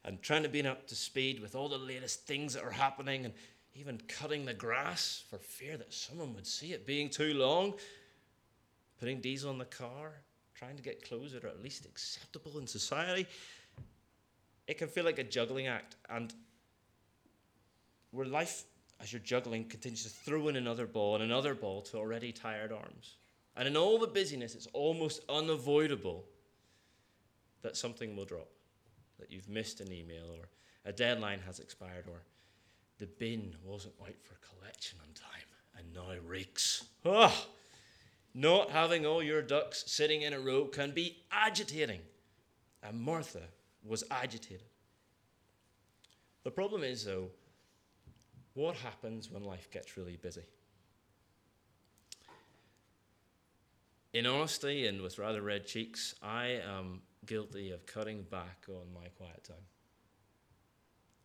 and 0.05 0.21
trying 0.21 0.43
to 0.43 0.49
be 0.49 0.65
up 0.65 0.87
to 0.87 0.95
speed 0.95 1.39
with 1.39 1.55
all 1.55 1.69
the 1.69 1.77
latest 1.77 2.25
things 2.25 2.53
that 2.53 2.63
are 2.63 2.71
happening 2.71 3.25
and 3.25 3.33
even 3.75 3.99
cutting 4.07 4.45
the 4.45 4.53
grass 4.53 5.23
for 5.29 5.37
fear 5.37 5.77
that 5.77 5.93
someone 5.93 6.33
would 6.33 6.45
see 6.45 6.73
it 6.73 6.85
being 6.85 7.09
too 7.09 7.33
long, 7.33 7.73
putting 8.99 9.21
diesel 9.21 9.51
in 9.51 9.57
the 9.57 9.65
car, 9.65 10.13
trying 10.55 10.75
to 10.75 10.83
get 10.83 11.07
clothes 11.07 11.31
that 11.33 11.43
are 11.43 11.49
at 11.49 11.63
least 11.63 11.85
acceptable 11.85 12.59
in 12.59 12.67
society. 12.67 13.25
It 14.67 14.77
can 14.77 14.87
feel 14.87 15.05
like 15.05 15.19
a 15.19 15.23
juggling 15.23 15.67
act, 15.67 15.95
and 16.09 16.33
where 18.11 18.25
life, 18.25 18.65
as 18.99 19.11
you're 19.11 19.21
juggling, 19.21 19.65
continues 19.65 20.03
to 20.03 20.09
throw 20.09 20.49
in 20.49 20.55
another 20.55 20.85
ball 20.85 21.15
and 21.15 21.23
another 21.23 21.55
ball 21.55 21.81
to 21.83 21.97
already 21.97 22.31
tired 22.31 22.71
arms. 22.71 23.15
And 23.55 23.67
in 23.67 23.75
all 23.75 23.99
the 23.99 24.07
busyness, 24.07 24.55
it's 24.55 24.67
almost 24.73 25.21
unavoidable 25.29 26.25
that 27.61 27.77
something 27.77 28.15
will 28.15 28.25
drop, 28.25 28.47
that 29.19 29.31
you've 29.31 29.49
missed 29.49 29.81
an 29.81 29.91
email, 29.91 30.25
or 30.37 30.47
a 30.85 30.91
deadline 30.91 31.39
has 31.45 31.59
expired, 31.59 32.05
or 32.07 32.23
the 32.97 33.07
bin 33.07 33.55
wasn't 33.63 33.93
out 34.01 34.15
for 34.23 34.35
collection 34.35 34.97
on 35.01 35.13
time 35.13 35.41
and 35.77 35.93
now 35.93 36.19
reeks. 36.25 36.85
Oh, 37.05 37.47
not 38.33 38.69
having 38.69 39.05
all 39.05 39.21
your 39.21 39.41
ducks 39.41 39.83
sitting 39.87 40.21
in 40.21 40.33
a 40.33 40.39
row 40.39 40.65
can 40.65 40.91
be 40.91 41.17
agitating. 41.31 41.99
And 42.83 42.99
Martha 42.99 43.41
was 43.83 44.03
agitated. 44.09 44.67
The 46.43 46.51
problem 46.51 46.83
is, 46.83 47.05
though, 47.05 47.29
what 48.53 48.75
happens 48.75 49.29
when 49.29 49.43
life 49.43 49.69
gets 49.71 49.97
really 49.97 50.15
busy? 50.15 50.43
In 54.13 54.25
honesty 54.25 54.87
and 54.87 55.01
with 55.01 55.17
rather 55.17 55.41
red 55.41 55.65
cheeks, 55.65 56.15
I 56.21 56.59
am 56.67 57.01
guilty 57.25 57.71
of 57.71 57.85
cutting 57.85 58.23
back 58.23 58.65
on 58.67 58.93
my 58.93 59.07
quiet 59.17 59.43
time. 59.45 59.65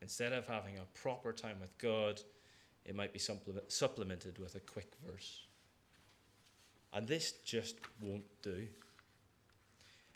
Instead 0.00 0.32
of 0.32 0.46
having 0.46 0.78
a 0.78 0.98
proper 0.98 1.32
time 1.32 1.56
with 1.60 1.76
God, 1.78 2.20
it 2.84 2.94
might 2.94 3.12
be 3.12 3.18
supplemented 3.18 4.38
with 4.38 4.54
a 4.54 4.60
quick 4.60 4.92
verse. 5.04 5.46
And 6.92 7.08
this 7.08 7.32
just 7.44 7.76
won't 8.00 8.24
do. 8.42 8.68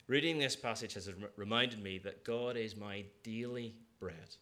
Reading 0.06 0.38
this 0.38 0.54
passage 0.54 0.94
has 0.94 1.10
reminded 1.36 1.82
me 1.82 1.98
that 1.98 2.24
God 2.24 2.56
is 2.56 2.76
my 2.76 3.04
daily 3.24 3.74
bread. 3.98 4.36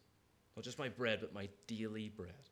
Not 0.54 0.64
just 0.64 0.78
my 0.78 0.90
bread, 0.90 1.20
but 1.23 1.32
my 1.32 1.49
daily 1.66 2.11
bread. 2.11 2.50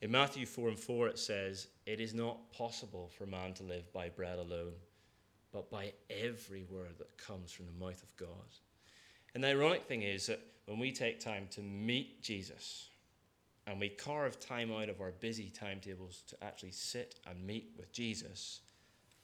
In 0.00 0.12
Matthew 0.12 0.46
4 0.46 0.68
and 0.68 0.78
4, 0.78 1.08
it 1.08 1.18
says, 1.18 1.66
It 1.84 2.00
is 2.00 2.14
not 2.14 2.52
possible 2.52 3.10
for 3.18 3.26
man 3.26 3.52
to 3.54 3.64
live 3.64 3.92
by 3.92 4.08
bread 4.08 4.38
alone, 4.38 4.74
but 5.52 5.70
by 5.70 5.92
every 6.08 6.64
word 6.70 6.98
that 6.98 7.18
comes 7.18 7.50
from 7.50 7.66
the 7.66 7.84
mouth 7.84 8.00
of 8.00 8.16
God. 8.16 8.28
And 9.34 9.42
the 9.42 9.48
ironic 9.48 9.86
thing 9.86 10.02
is 10.02 10.26
that 10.26 10.40
when 10.66 10.78
we 10.78 10.92
take 10.92 11.18
time 11.18 11.48
to 11.50 11.62
meet 11.62 12.22
Jesus 12.22 12.90
and 13.66 13.80
we 13.80 13.88
carve 13.88 14.38
time 14.38 14.70
out 14.72 14.88
of 14.88 15.00
our 15.00 15.10
busy 15.10 15.50
timetables 15.50 16.22
to 16.28 16.44
actually 16.44 16.70
sit 16.72 17.18
and 17.26 17.44
meet 17.44 17.72
with 17.76 17.92
Jesus, 17.92 18.60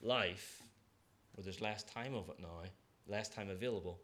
life, 0.02 0.60
where 1.34 1.44
there's 1.44 1.60
less 1.60 1.84
time 1.84 2.14
of 2.14 2.28
it 2.30 2.40
now, 2.40 2.62
less 3.06 3.28
time 3.28 3.48
available, 3.48 4.00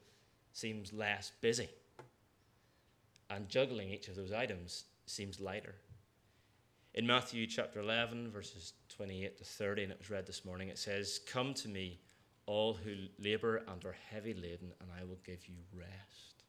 seems 0.52 0.92
less 0.92 1.32
busy. 1.40 1.68
And 3.28 3.48
juggling 3.48 3.90
each 3.90 4.06
of 4.08 4.14
those 4.14 4.32
items 4.32 4.84
seems 5.06 5.40
lighter. 5.40 5.74
In 6.94 7.06
Matthew 7.06 7.46
chapter 7.46 7.78
11, 7.80 8.32
verses 8.32 8.72
28 8.88 9.38
to 9.38 9.44
30, 9.44 9.82
and 9.84 9.92
it 9.92 9.98
was 9.98 10.10
read 10.10 10.26
this 10.26 10.44
morning, 10.44 10.70
it 10.70 10.78
says, 10.78 11.20
Come 11.24 11.54
to 11.54 11.68
me, 11.68 12.00
all 12.46 12.74
who 12.74 12.94
labor 13.18 13.62
and 13.68 13.84
are 13.84 13.96
heavy 14.10 14.34
laden, 14.34 14.72
and 14.80 14.90
I 15.00 15.04
will 15.04 15.18
give 15.24 15.46
you 15.46 15.54
rest. 15.72 16.42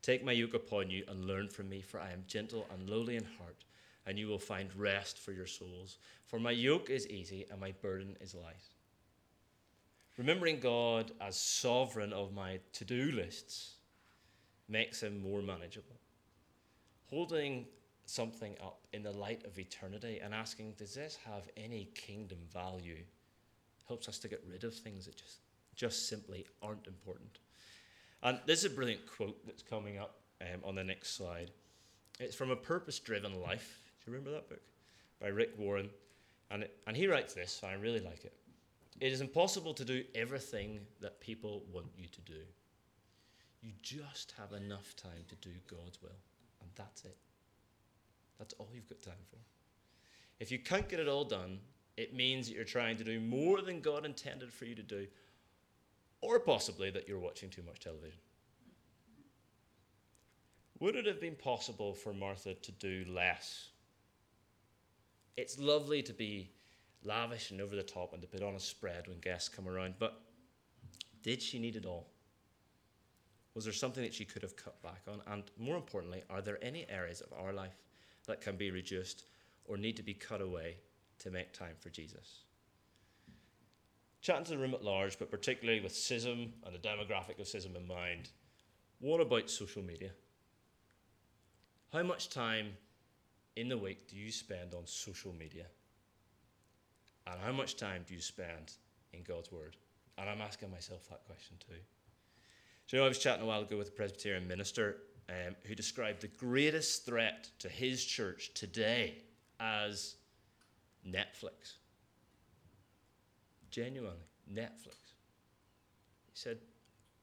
Take 0.00 0.24
my 0.24 0.32
yoke 0.32 0.54
upon 0.54 0.88
you 0.88 1.04
and 1.08 1.26
learn 1.26 1.48
from 1.50 1.68
me, 1.68 1.82
for 1.82 2.00
I 2.00 2.10
am 2.10 2.24
gentle 2.26 2.66
and 2.72 2.88
lowly 2.88 3.16
in 3.16 3.24
heart, 3.38 3.64
and 4.06 4.18
you 4.18 4.28
will 4.28 4.38
find 4.38 4.74
rest 4.74 5.18
for 5.18 5.32
your 5.32 5.46
souls. 5.46 5.98
For 6.26 6.38
my 6.38 6.50
yoke 6.50 6.88
is 6.88 7.06
easy 7.08 7.44
and 7.50 7.60
my 7.60 7.72
burden 7.82 8.16
is 8.22 8.34
light. 8.34 8.68
Remembering 10.16 10.58
God 10.58 11.12
as 11.20 11.36
sovereign 11.36 12.14
of 12.14 12.32
my 12.32 12.60
to 12.74 12.84
do 12.84 13.12
lists 13.12 13.74
makes 14.68 15.02
him 15.02 15.22
more 15.22 15.42
manageable. 15.42 15.96
Holding 17.10 17.66
something 18.06 18.54
up 18.62 18.86
in 18.92 19.02
the 19.02 19.12
light 19.12 19.44
of 19.44 19.58
eternity 19.58 20.20
and 20.22 20.34
asking, 20.34 20.74
does 20.76 20.94
this 20.94 21.18
have 21.24 21.48
any 21.56 21.88
kingdom 21.94 22.38
value, 22.52 23.02
helps 23.88 24.08
us 24.08 24.18
to 24.18 24.28
get 24.28 24.42
rid 24.48 24.64
of 24.64 24.74
things 24.74 25.06
that 25.06 25.16
just, 25.16 25.38
just 25.74 26.08
simply 26.08 26.46
aren't 26.62 26.86
important. 26.86 27.38
And 28.22 28.38
this 28.46 28.60
is 28.60 28.72
a 28.72 28.74
brilliant 28.74 29.06
quote 29.06 29.44
that's 29.46 29.62
coming 29.62 29.98
up 29.98 30.20
um, 30.40 30.60
on 30.64 30.74
the 30.74 30.84
next 30.84 31.16
slide. 31.16 31.50
It's 32.20 32.34
from 32.34 32.50
A 32.50 32.56
Purpose 32.56 32.98
Driven 32.98 33.40
Life. 33.40 33.80
Do 34.04 34.10
you 34.10 34.16
remember 34.16 34.32
that 34.32 34.48
book? 34.48 34.62
By 35.20 35.28
Rick 35.28 35.54
Warren. 35.58 35.90
And, 36.50 36.62
it, 36.62 36.76
and 36.86 36.96
he 36.96 37.06
writes 37.06 37.34
this, 37.34 37.60
and 37.62 37.72
I 37.72 37.74
really 37.74 38.00
like 38.00 38.24
it. 38.24 38.34
It 39.00 39.12
is 39.12 39.20
impossible 39.20 39.74
to 39.74 39.84
do 39.84 40.04
everything 40.14 40.80
that 41.00 41.20
people 41.20 41.64
want 41.72 41.88
you 41.96 42.06
to 42.06 42.20
do. 42.20 42.40
You 43.60 43.72
just 43.82 44.34
have 44.38 44.52
enough 44.52 44.94
time 44.94 45.24
to 45.28 45.34
do 45.36 45.50
God's 45.68 46.00
will, 46.00 46.20
and 46.60 46.70
that's 46.76 47.04
it. 47.04 47.16
That's 48.38 48.54
all 48.54 48.68
you've 48.72 48.88
got 48.88 49.02
time 49.02 49.24
for. 49.30 49.38
If 50.40 50.50
you 50.50 50.58
can't 50.58 50.88
get 50.88 51.00
it 51.00 51.08
all 51.08 51.24
done, 51.24 51.60
it 51.96 52.14
means 52.14 52.48
that 52.48 52.54
you're 52.54 52.64
trying 52.64 52.96
to 52.96 53.04
do 53.04 53.20
more 53.20 53.62
than 53.62 53.80
God 53.80 54.04
intended 54.04 54.52
for 54.52 54.64
you 54.64 54.74
to 54.74 54.82
do, 54.82 55.06
or 56.20 56.40
possibly 56.40 56.90
that 56.90 57.08
you're 57.08 57.18
watching 57.18 57.50
too 57.50 57.62
much 57.62 57.80
television. 57.80 58.18
Would 60.80 60.96
it 60.96 61.06
have 61.06 61.20
been 61.20 61.36
possible 61.36 61.94
for 61.94 62.12
Martha 62.12 62.54
to 62.54 62.72
do 62.72 63.04
less? 63.08 63.68
It's 65.36 65.58
lovely 65.58 66.02
to 66.02 66.12
be 66.12 66.50
lavish 67.04 67.50
and 67.50 67.60
over 67.60 67.76
the 67.76 67.82
top 67.82 68.12
and 68.12 68.22
to 68.22 68.28
put 68.28 68.42
on 68.42 68.54
a 68.54 68.60
spread 68.60 69.06
when 69.06 69.20
guests 69.20 69.48
come 69.48 69.68
around, 69.68 69.94
but 69.98 70.20
did 71.22 71.40
she 71.40 71.58
need 71.58 71.76
it 71.76 71.86
all? 71.86 72.08
Was 73.54 73.64
there 73.64 73.72
something 73.72 74.02
that 74.02 74.14
she 74.14 74.24
could 74.24 74.42
have 74.42 74.56
cut 74.56 74.82
back 74.82 75.02
on? 75.08 75.22
And 75.32 75.44
more 75.58 75.76
importantly, 75.76 76.22
are 76.28 76.42
there 76.42 76.58
any 76.62 76.88
areas 76.88 77.20
of 77.20 77.32
our 77.32 77.52
life 77.52 77.83
that 78.26 78.40
can 78.40 78.56
be 78.56 78.70
reduced 78.70 79.24
or 79.64 79.76
need 79.76 79.96
to 79.96 80.02
be 80.02 80.14
cut 80.14 80.40
away 80.40 80.76
to 81.18 81.30
make 81.30 81.52
time 81.52 81.76
for 81.80 81.90
Jesus? 81.90 82.44
chatting 84.24 84.44
to 84.44 84.52
the 84.52 84.58
room 84.58 84.72
at 84.72 84.82
large, 84.82 85.18
but 85.18 85.30
particularly 85.30 85.80
with 85.80 85.92
CISM 85.92 86.48
and 86.64 86.74
the 86.74 86.78
demographic 86.78 87.38
of 87.38 87.46
CISM 87.46 87.76
in 87.76 87.86
mind, 87.86 88.30
what 88.98 89.20
about 89.20 89.50
social 89.50 89.82
media? 89.82 90.12
How 91.92 92.02
much 92.02 92.30
time 92.30 92.68
in 93.54 93.68
the 93.68 93.76
week 93.76 94.08
do 94.08 94.16
you 94.16 94.32
spend 94.32 94.72
on 94.72 94.86
social 94.86 95.34
media? 95.34 95.66
And 97.26 97.38
how 97.38 97.52
much 97.52 97.76
time 97.76 98.02
do 98.08 98.14
you 98.14 98.20
spend 98.22 98.72
in 99.12 99.22
God's 99.24 99.52
Word? 99.52 99.76
And 100.16 100.28
I'm 100.30 100.40
asking 100.40 100.70
myself 100.70 101.06
that 101.10 101.26
question 101.26 101.56
too. 101.60 101.76
So, 102.86 102.96
you 102.96 103.00
know, 103.02 103.04
I 103.04 103.08
was 103.08 103.18
chatting 103.18 103.44
a 103.44 103.46
while 103.46 103.60
ago 103.60 103.76
with 103.76 103.88
a 103.88 103.92
Presbyterian 103.92 104.48
minister 104.48 104.96
um, 105.28 105.56
who 105.64 105.74
described 105.74 106.20
the 106.20 106.28
greatest 106.28 107.06
threat 107.06 107.50
to 107.58 107.68
his 107.68 108.04
church 108.04 108.52
today 108.54 109.18
as 109.60 110.16
Netflix 111.06 111.76
genuinely, 113.74 114.28
Netflix. 114.52 115.14
He 116.26 116.34
said, 116.34 116.58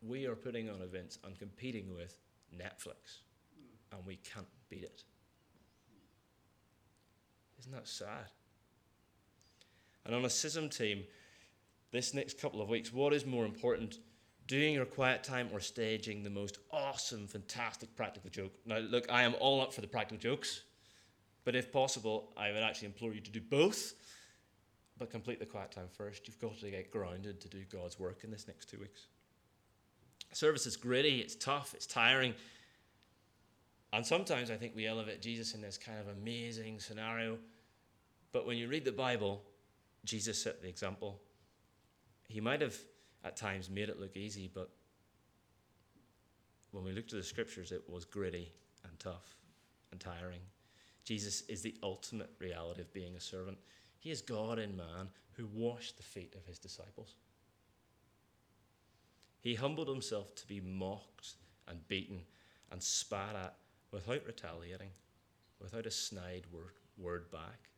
We 0.02 0.26
are 0.26 0.36
putting 0.36 0.70
on 0.70 0.82
events 0.82 1.18
and 1.24 1.40
competing 1.40 1.94
with 1.96 2.18
Netflix, 2.54 3.20
and 3.94 4.06
we 4.06 4.18
can't 4.18 4.48
beat 4.70 4.84
it. 4.84 5.04
Isn't 7.60 7.72
that 7.72 7.88
sad? 7.88 8.32
And 10.06 10.14
on 10.14 10.26
a 10.26 10.28
CISM 10.28 10.76
team, 10.76 11.04
this 11.92 12.14
next 12.14 12.42
couple 12.42 12.62
of 12.62 12.68
weeks, 12.68 12.92
what 12.92 13.14
is 13.14 13.26
more 13.26 13.46
important, 13.46 14.00
doing 14.52 14.74
your 14.74 14.86
quiet 14.86 15.24
time 15.24 15.48
or 15.54 15.62
staging 15.62 16.24
the 16.24 16.30
most 16.30 16.58
awesome, 16.74 17.26
fantastic 17.26 17.96
practical 17.96 18.30
joke? 18.30 18.52
Now, 18.66 18.80
look, 18.80 19.10
I 19.10 19.24
am 19.24 19.34
all 19.40 19.62
up 19.62 19.74
for 19.74 19.80
the 19.80 19.88
practical 19.88 20.18
jokes, 20.18 20.64
but 21.46 21.56
if 21.56 21.72
possible, 21.72 22.34
I 22.36 22.52
would 22.52 22.62
actually 22.62 22.88
implore 22.88 23.14
you 23.14 23.22
to 23.22 23.32
do 23.32 23.40
both 23.40 23.94
but 25.02 25.10
complete 25.10 25.40
the 25.40 25.46
quiet 25.48 25.72
time 25.72 25.88
first. 25.92 26.28
You've 26.28 26.40
got 26.40 26.60
to 26.60 26.70
get 26.70 26.92
grounded 26.92 27.42
to 27.42 27.48
do 27.48 27.64
God's 27.72 27.98
work 28.00 28.24
in 28.24 28.30
this 28.30 28.46
next 28.48 28.70
two 28.70 28.78
weeks. 28.78 29.08
Service 30.32 30.68
is 30.68 30.78
gritty, 30.78 31.22
it's 31.22 31.34
tough, 31.34 31.74
it's 31.74 31.88
tiring. 31.88 32.36
And 33.94 34.06
sometimes 34.06 34.52
I 34.52 34.58
think 34.58 34.76
we 34.76 34.86
elevate 34.86 35.20
Jesus 35.20 35.56
in 35.56 35.62
this 35.62 35.76
kind 35.76 35.98
of 36.00 36.16
amazing 36.16 36.80
scenario. 36.80 37.40
But 38.32 38.46
when 38.46 38.58
you 38.58 38.68
read 38.68 38.86
the 38.86 38.92
Bible, 38.92 39.42
Jesus 40.06 40.40
set 40.40 40.62
the 40.62 40.70
example. 40.70 41.20
He 42.28 42.40
might 42.40 42.62
have 42.62 42.78
at 43.24 43.36
times 43.36 43.70
made 43.70 43.90
it 43.90 44.00
look 44.00 44.16
easy, 44.16 44.50
but 44.54 44.70
when 46.72 46.84
we 46.84 46.92
look 46.92 47.08
to 47.10 47.16
the 47.16 47.24
scriptures, 47.24 47.72
it 47.72 47.84
was 47.90 48.06
gritty 48.06 48.52
and 48.84 48.98
tough 49.00 49.36
and 49.92 50.00
tiring. 50.00 50.40
Jesus 51.04 51.42
is 51.50 51.62
the 51.62 51.76
ultimate 51.84 52.30
reality 52.40 52.82
of 52.82 52.94
being 52.94 53.16
a 53.16 53.20
servant. 53.20 53.58
He 54.00 54.12
is 54.12 54.22
God 54.22 54.60
in 54.60 54.76
man 54.76 55.10
who 55.34 55.48
washed 55.48 55.98
the 55.98 56.04
feet 56.04 56.36
of 56.36 56.46
his 56.46 56.60
disciples. 56.60 57.16
He 59.42 59.56
humbled 59.56 59.88
himself 59.88 60.36
to 60.36 60.48
be 60.48 60.62
mocked 60.62 61.34
and 61.68 61.88
beaten 61.88 62.22
and 62.72 62.82
spat 62.82 63.36
at 63.36 63.56
without 63.92 64.26
retaliating, 64.26 64.92
without 65.60 65.86
a 65.86 65.92
snide 65.92 66.46
word 66.98 67.32
back. 67.32 67.71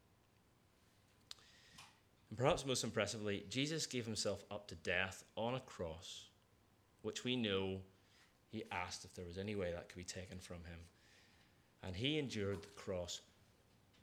And 2.33 2.37
perhaps 2.39 2.65
most 2.65 2.83
impressively, 2.83 3.45
Jesus 3.47 3.85
gave 3.85 4.07
himself 4.07 4.43
up 4.49 4.67
to 4.69 4.75
death 4.77 5.23
on 5.35 5.53
a 5.53 5.59
cross, 5.59 6.29
which 7.03 7.23
we 7.23 7.35
know 7.35 7.77
he 8.49 8.63
asked 8.71 9.05
if 9.05 9.13
there 9.13 9.27
was 9.27 9.37
any 9.37 9.53
way 9.53 9.71
that 9.71 9.87
could 9.87 9.99
be 9.99 10.03
taken 10.03 10.39
from 10.39 10.57
him. 10.65 10.79
And 11.83 11.95
he 11.95 12.17
endured 12.17 12.63
the 12.63 12.69
cross, 12.69 13.21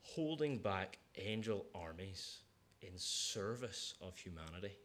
holding 0.03 0.59
back 0.59 0.99
angel 1.17 1.67
armies 1.75 2.43
in 2.83 2.93
service 2.95 3.95
of 4.01 4.17
humanity. 4.17 4.77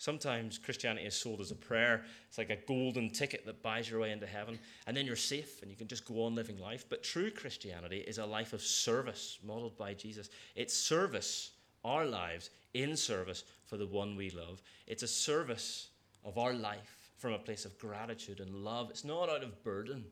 Sometimes 0.00 0.56
Christianity 0.56 1.06
is 1.06 1.14
sold 1.14 1.42
as 1.42 1.50
a 1.50 1.54
prayer. 1.54 2.04
It's 2.26 2.38
like 2.38 2.48
a 2.48 2.56
golden 2.66 3.10
ticket 3.10 3.44
that 3.44 3.62
buys 3.62 3.90
your 3.90 4.00
way 4.00 4.12
into 4.12 4.26
heaven, 4.26 4.58
and 4.86 4.96
then 4.96 5.04
you're 5.04 5.14
safe 5.14 5.60
and 5.60 5.70
you 5.70 5.76
can 5.76 5.88
just 5.88 6.06
go 6.06 6.24
on 6.24 6.34
living 6.34 6.58
life. 6.58 6.86
But 6.88 7.02
true 7.02 7.30
Christianity 7.30 7.98
is 7.98 8.16
a 8.16 8.24
life 8.24 8.54
of 8.54 8.62
service 8.62 9.38
modeled 9.44 9.76
by 9.76 9.92
Jesus. 9.92 10.30
It's 10.56 10.72
service, 10.72 11.50
our 11.84 12.06
lives 12.06 12.48
in 12.72 12.96
service 12.96 13.44
for 13.66 13.76
the 13.76 13.86
one 13.86 14.16
we 14.16 14.30
love. 14.30 14.62
It's 14.86 15.02
a 15.02 15.06
service 15.06 15.88
of 16.24 16.38
our 16.38 16.54
life 16.54 16.96
from 17.18 17.34
a 17.34 17.38
place 17.38 17.66
of 17.66 17.78
gratitude 17.78 18.40
and 18.40 18.54
love. 18.54 18.88
It's 18.88 19.04
not 19.04 19.28
out 19.28 19.42
of 19.42 19.62
burden, 19.62 20.06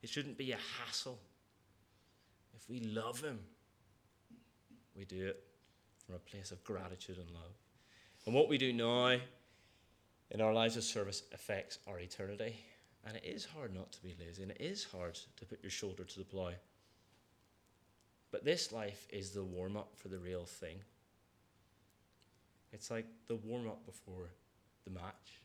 it 0.00 0.08
shouldn't 0.08 0.38
be 0.38 0.52
a 0.52 0.58
hassle. 0.78 1.18
If 2.54 2.70
we 2.70 2.78
love 2.78 3.20
Him, 3.20 3.40
we 4.96 5.04
do 5.04 5.26
it 5.26 5.42
from 6.06 6.14
a 6.14 6.18
place 6.20 6.52
of 6.52 6.62
gratitude 6.62 7.18
and 7.18 7.30
love. 7.30 7.65
And 8.26 8.34
what 8.34 8.48
we 8.48 8.58
do 8.58 8.72
now 8.72 9.18
in 10.30 10.40
our 10.40 10.52
lives 10.52 10.76
of 10.76 10.82
service 10.82 11.22
affects 11.32 11.78
our 11.86 11.98
eternity. 12.00 12.56
And 13.06 13.16
it 13.16 13.24
is 13.24 13.44
hard 13.44 13.72
not 13.72 13.92
to 13.92 14.02
be 14.02 14.16
lazy, 14.18 14.42
and 14.42 14.50
it 14.50 14.60
is 14.60 14.82
hard 14.82 15.16
to 15.36 15.44
put 15.44 15.62
your 15.62 15.70
shoulder 15.70 16.02
to 16.02 16.18
the 16.18 16.24
plough. 16.24 16.54
But 18.32 18.44
this 18.44 18.72
life 18.72 19.06
is 19.10 19.30
the 19.30 19.44
warm 19.44 19.76
up 19.76 19.94
for 19.94 20.08
the 20.08 20.18
real 20.18 20.44
thing. 20.44 20.80
It's 22.72 22.90
like 22.90 23.06
the 23.28 23.36
warm 23.36 23.68
up 23.68 23.86
before 23.86 24.30
the 24.84 24.90
match. 24.90 25.40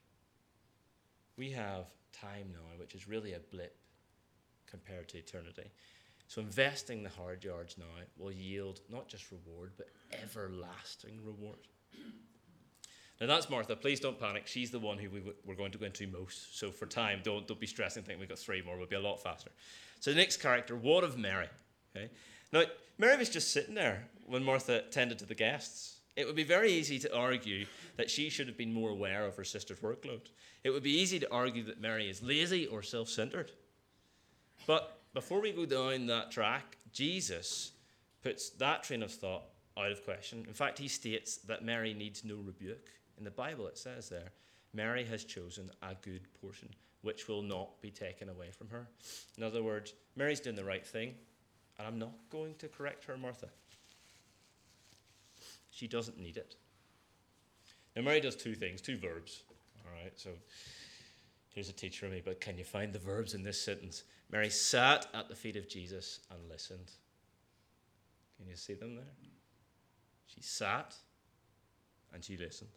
We 1.38 1.52
have 1.52 1.86
time 2.12 2.48
now, 2.52 2.80
which 2.80 2.96
is 2.96 3.08
really 3.08 3.34
a 3.34 3.40
blip 3.40 3.78
compared 4.66 5.08
to 5.10 5.20
eternity. 5.20 5.70
So 6.28 6.42
investing 6.42 7.04
the 7.04 7.10
hard 7.10 7.44
yards 7.44 7.78
now 7.78 7.86
will 8.18 8.32
yield 8.32 8.80
not 8.90 9.08
just 9.08 9.32
reward, 9.32 9.74
but 9.78 9.90
everlasting 10.24 11.20
reward. 11.24 11.68
Now 13.22 13.28
that's 13.28 13.52
Martha. 13.52 13.76
Please 13.76 14.00
don't 14.00 14.20
panic. 14.20 14.48
She's 14.48 14.72
the 14.72 14.80
one 14.80 14.98
who 14.98 15.10
we 15.12 15.20
w- 15.20 15.38
we're 15.46 15.56
going 15.56 15.72
to 15.72 15.78
go 15.78 15.86
into 15.86 16.08
most. 16.08 16.58
So 16.58 16.72
for 16.72 16.88
time, 16.88 17.22
don't, 17.24 17.48
don't 17.48 17.60
be 17.60 17.68
stressing. 17.68 18.02
Think 18.02 18.20
we've 18.20 18.28
got 18.28 18.40
three 18.40 18.64
more. 18.64 18.76
We'll 18.78 18.88
be 18.88 18.96
a 18.96 19.00
lot 19.00 19.22
faster. 19.22 19.52
So 20.00 20.10
the 20.10 20.18
next 20.18 20.38
character, 20.38 20.76
what 20.76 21.04
of 21.04 21.20
Mary? 21.20 21.48
Okay. 21.96 22.10
Now 22.52 22.64
Mary 22.98 23.18
was 23.18 23.30
just 23.30 23.52
sitting 23.52 23.76
there 23.76 24.08
when 24.26 24.44
Martha 24.44 24.82
tended 24.90 25.20
to 25.20 25.26
the 25.28 25.36
guests. 25.36 26.00
It 26.16 26.26
would 26.26 26.36
be 26.36 26.44
very 26.44 26.72
easy 26.72 26.98
to 27.00 27.16
argue 27.16 27.68
that 27.96 28.10
she 28.10 28.30
should 28.30 28.48
have 28.48 28.58
been 28.58 28.74
more 28.74 28.90
aware 28.90 29.26
of 29.26 29.36
her 29.36 29.44
sister's 29.44 29.80
workload. 29.80 30.22
It 30.64 30.72
would 30.72 30.84
be 30.84 31.00
easy 31.00 31.20
to 31.20 31.32
argue 31.32 31.64
that 31.66 31.80
Mary 31.80 32.10
is 32.10 32.24
lazy 32.24 32.66
or 32.66 32.82
self-centered. 32.82 33.52
But 34.66 35.00
before 35.14 35.42
we 35.42 35.52
go 35.52 35.66
down 35.66 36.08
that 36.08 36.32
track, 36.32 36.78
Jesus 36.92 37.72
puts 38.24 38.50
that 38.52 38.84
train 38.84 39.04
of 39.04 39.12
thought 39.12 39.44
out 39.78 39.92
of 39.92 40.04
question. 40.04 40.44
In 40.48 40.54
fact, 40.54 40.80
he 40.80 40.88
states 40.88 41.38
that 41.38 41.64
Mary 41.64 41.94
needs 41.94 42.26
no 42.26 42.36
rebuke. 42.36 42.90
In 43.18 43.24
the 43.24 43.32
Bible, 43.32 43.68
it 43.68 43.78
says 43.78 44.10
there, 44.10 44.32
Mary 44.74 45.04
has 45.06 45.24
chosen 45.24 45.70
a 45.82 45.96
good 46.02 46.28
portion, 46.42 46.70
which 47.02 47.28
will 47.28 47.42
not 47.42 47.82
be 47.82 47.92
taken 47.92 48.30
away 48.30 48.52
from 48.52 48.70
her. 48.70 48.88
In 49.38 49.44
other 49.44 49.64
words, 49.64 49.94
Mary's 50.16 50.40
doing 50.40 50.56
the 50.56 50.64
right 50.64 50.86
thing, 50.86 51.14
and 51.78 51.88
I'm 51.88 52.00
not 52.00 52.14
going 52.30 52.56
to 52.56 52.68
correct 52.68 53.06
her, 53.06 53.18
Martha. 53.18 53.50
She 55.72 55.88
doesn't 55.88 56.20
need 56.20 56.38
it. 56.38 56.56
Now, 57.96 58.04
Mary 58.04 58.22
does 58.22 58.36
two 58.36 58.56
things, 58.56 58.82
two 58.82 58.98
verbs. 58.98 59.44
All 59.86 59.92
right, 60.02 60.14
so 60.16 60.30
here's 61.50 61.70
a 61.70 61.74
teacher 61.74 62.06
of 62.06 62.12
me, 62.12 62.22
but 62.24 62.40
can 62.40 62.58
you 62.58 62.64
find 62.64 62.94
the 62.94 63.00
verbs 63.00 63.34
in 63.34 63.44
this 63.44 63.62
sentence? 63.62 64.04
Mary 64.32 64.50
sat 64.50 65.08
at 65.14 65.28
the 65.28 65.36
feet 65.36 65.58
of 65.58 65.68
Jesus 65.68 66.20
and 66.30 66.40
listened. 66.50 66.92
Can 68.38 68.48
you 68.48 68.56
see 68.56 68.74
them 68.74 68.96
there? 68.96 69.04
She 70.28 70.42
sat 70.42 70.96
and 72.14 72.24
she 72.24 72.38
listened. 72.38 72.70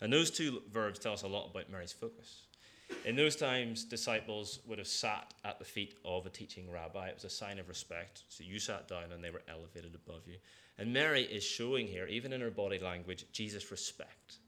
And 0.00 0.12
those 0.12 0.30
two 0.30 0.62
verbs 0.72 0.98
tell 0.98 1.12
us 1.12 1.22
a 1.22 1.28
lot 1.28 1.50
about 1.50 1.70
Mary's 1.70 1.92
focus. 1.92 2.42
In 3.04 3.16
those 3.16 3.36
times, 3.36 3.84
disciples 3.84 4.60
would 4.66 4.78
have 4.78 4.88
sat 4.88 5.32
at 5.44 5.58
the 5.58 5.64
feet 5.64 5.94
of 6.04 6.26
a 6.26 6.30
teaching 6.30 6.70
rabbi. 6.70 7.08
It 7.08 7.14
was 7.14 7.24
a 7.24 7.30
sign 7.30 7.58
of 7.58 7.68
respect. 7.68 8.24
So 8.28 8.44
you 8.44 8.58
sat 8.58 8.88
down 8.88 9.12
and 9.12 9.22
they 9.22 9.30
were 9.30 9.42
elevated 9.48 9.94
above 9.94 10.22
you. 10.26 10.36
And 10.78 10.92
Mary 10.92 11.22
is 11.22 11.44
showing 11.44 11.86
here, 11.86 12.06
even 12.06 12.32
in 12.32 12.40
her 12.40 12.50
body 12.50 12.78
language, 12.78 13.26
Jesus' 13.32 13.70
respect. 13.70 14.38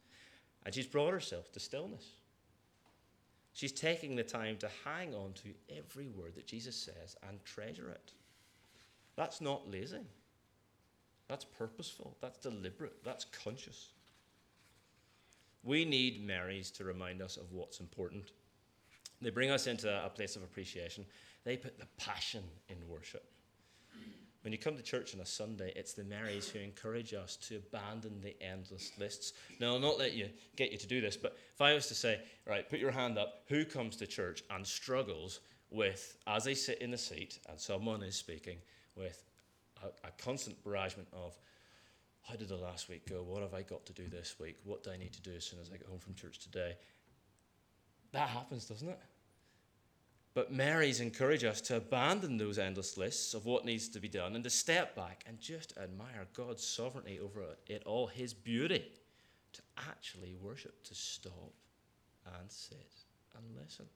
And 0.65 0.75
she's 0.75 0.87
brought 0.87 1.13
herself 1.13 1.53
to 1.53 1.61
stillness. 1.61 2.07
She's 3.53 3.73
taking 3.73 4.17
the 4.17 4.23
time 4.23 4.57
to 4.59 4.71
hang 4.85 5.15
on 5.15 5.35
to 5.35 5.77
every 5.77 6.09
word 6.09 6.35
that 6.37 6.47
Jesus 6.47 6.75
says 6.75 7.17
and 7.29 7.45
treasure 7.45 7.91
it. 7.91 8.13
That's 9.15 9.41
not 9.41 9.71
lazy. 9.71 10.07
That's 11.29 11.45
purposeful. 11.45 12.17
That's 12.21 12.39
deliberate. 12.39 13.05
That's 13.05 13.27
conscious. 13.27 13.91
We 15.63 15.85
need 15.85 16.27
Marys 16.27 16.71
to 16.73 16.85
remind 16.85 17.23
us 17.23 17.37
of 17.37 17.53
what's 17.53 17.81
important. 17.81 18.33
They 19.21 19.31
bring 19.31 19.51
us 19.51 19.67
into 19.67 20.05
a 20.05 20.09
place 20.09 20.35
of 20.35 20.43
appreciation. 20.43 21.07
They 21.45 21.57
put 21.57 21.79
the 21.79 21.87
passion 21.97 22.43
in 22.69 22.77
worship. 22.89 23.25
When 24.43 24.53
you 24.53 24.59
come 24.59 24.77
to 24.77 24.83
church 24.83 25.15
on 25.15 25.21
a 25.21 25.27
Sunday, 25.27 25.73
it's 25.77 25.93
the 25.93 26.03
Marys 26.03 26.49
who 26.49 26.59
encourage 26.59 27.15
us 27.15 27.37
to 27.49 27.57
abandon 27.57 28.21
the 28.21 28.35
endless 28.43 28.91
lists. 28.99 29.35
Now, 29.61 29.75
I'll 29.75 29.79
not 29.79 29.99
let 29.99 30.15
you 30.15 30.29
get 30.57 30.73
you 30.73 30.79
to 30.79 30.87
do 30.89 31.01
this, 31.01 31.17
but 31.17 31.37
if 31.55 31.61
I 31.61 31.75
was 31.75 31.87
to 31.87 31.95
say, 31.95 32.21
right, 32.45 32.69
put 32.69 32.81
your 32.81 32.91
hand 32.91 33.19
up, 33.19 33.45
who 33.47 33.65
comes 33.65 33.95
to 33.97 34.07
church 34.07 34.43
and 34.51 34.67
struggles 34.67 35.39
with, 35.71 36.17
as 36.27 36.43
they 36.43 36.55
sit 36.55 36.79
in 36.83 36.91
the 36.91 36.99
seat 36.99 37.39
and 37.49 37.59
someone 37.59 38.03
is 38.03 38.17
speaking, 38.17 38.59
with 38.97 39.23
a, 39.85 40.09
a 40.09 40.11
constant 40.19 40.63
barragement 40.65 41.07
of, 41.13 41.39
how 42.23 42.37
did 42.37 42.49
the 42.49 42.57
last 42.57 42.89
week 42.89 43.09
go? 43.09 43.23
What 43.23 43.43
have 43.43 43.55
I 43.55 43.63
got 43.63 43.85
to 43.87 43.93
do 43.93 44.09
this 44.09 44.37
week? 44.39 44.59
What 44.65 44.83
do 44.85 44.91
I 44.91 44.97
need 44.97 45.13
to 45.15 45.23
do 45.23 45.33
as 45.33 45.45
soon 45.45 45.61
as 45.61 45.71
I 45.73 45.77
get 45.77 45.89
home 45.89 45.99
from 45.99 46.15
church 46.15 46.39
today? 46.39 46.77
That 48.13 48.29
happens, 48.29 48.67
doesn't 48.67 48.89
it? 48.89 48.99
But 50.35 50.53
Mary's 50.53 51.01
encourage 51.01 51.45
us 51.45 51.61
to 51.63 51.77
abandon 51.77 52.39
those 52.39 52.59
endless 52.59 52.97
lists 52.97 53.35
of 53.35 53.45
what 53.45 53.67
needs 53.67 53.89
to 53.91 54.01
be 54.01 54.09
done 54.09 54.35
and 54.35 54.45
to 54.45 54.51
step 54.51 54.97
back 54.97 55.25
and 55.27 55.39
just 55.39 55.77
admire 55.77 56.27
God's 56.33 56.67
sovereignty 56.67 57.21
over 57.21 57.43
it 57.67 57.83
all, 57.85 58.07
His 58.07 58.33
beauty, 58.33 58.85
to 59.53 59.63
actually 59.77 60.35
worship, 60.41 60.83
to 60.85 60.95
stop 60.95 61.53
and 62.39 62.51
sit 62.51 63.05
and 63.37 63.45
listen. 63.63 63.87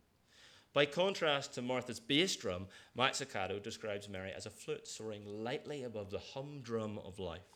By 0.75 0.85
contrast 0.85 1.55
to 1.55 1.62
Martha's 1.62 2.01
bass 2.01 2.37
drum, 2.37 2.67
Max 2.95 3.23
Lucado 3.23 3.62
describes 3.62 4.11
Mary 4.11 4.33
as 4.37 4.45
a 4.45 4.51
flute 4.51 4.87
soaring 4.87 5.23
lightly 5.25 5.85
above 5.85 6.11
the 6.11 6.19
humdrum 6.19 6.99
of 6.99 7.19
life. 7.19 7.56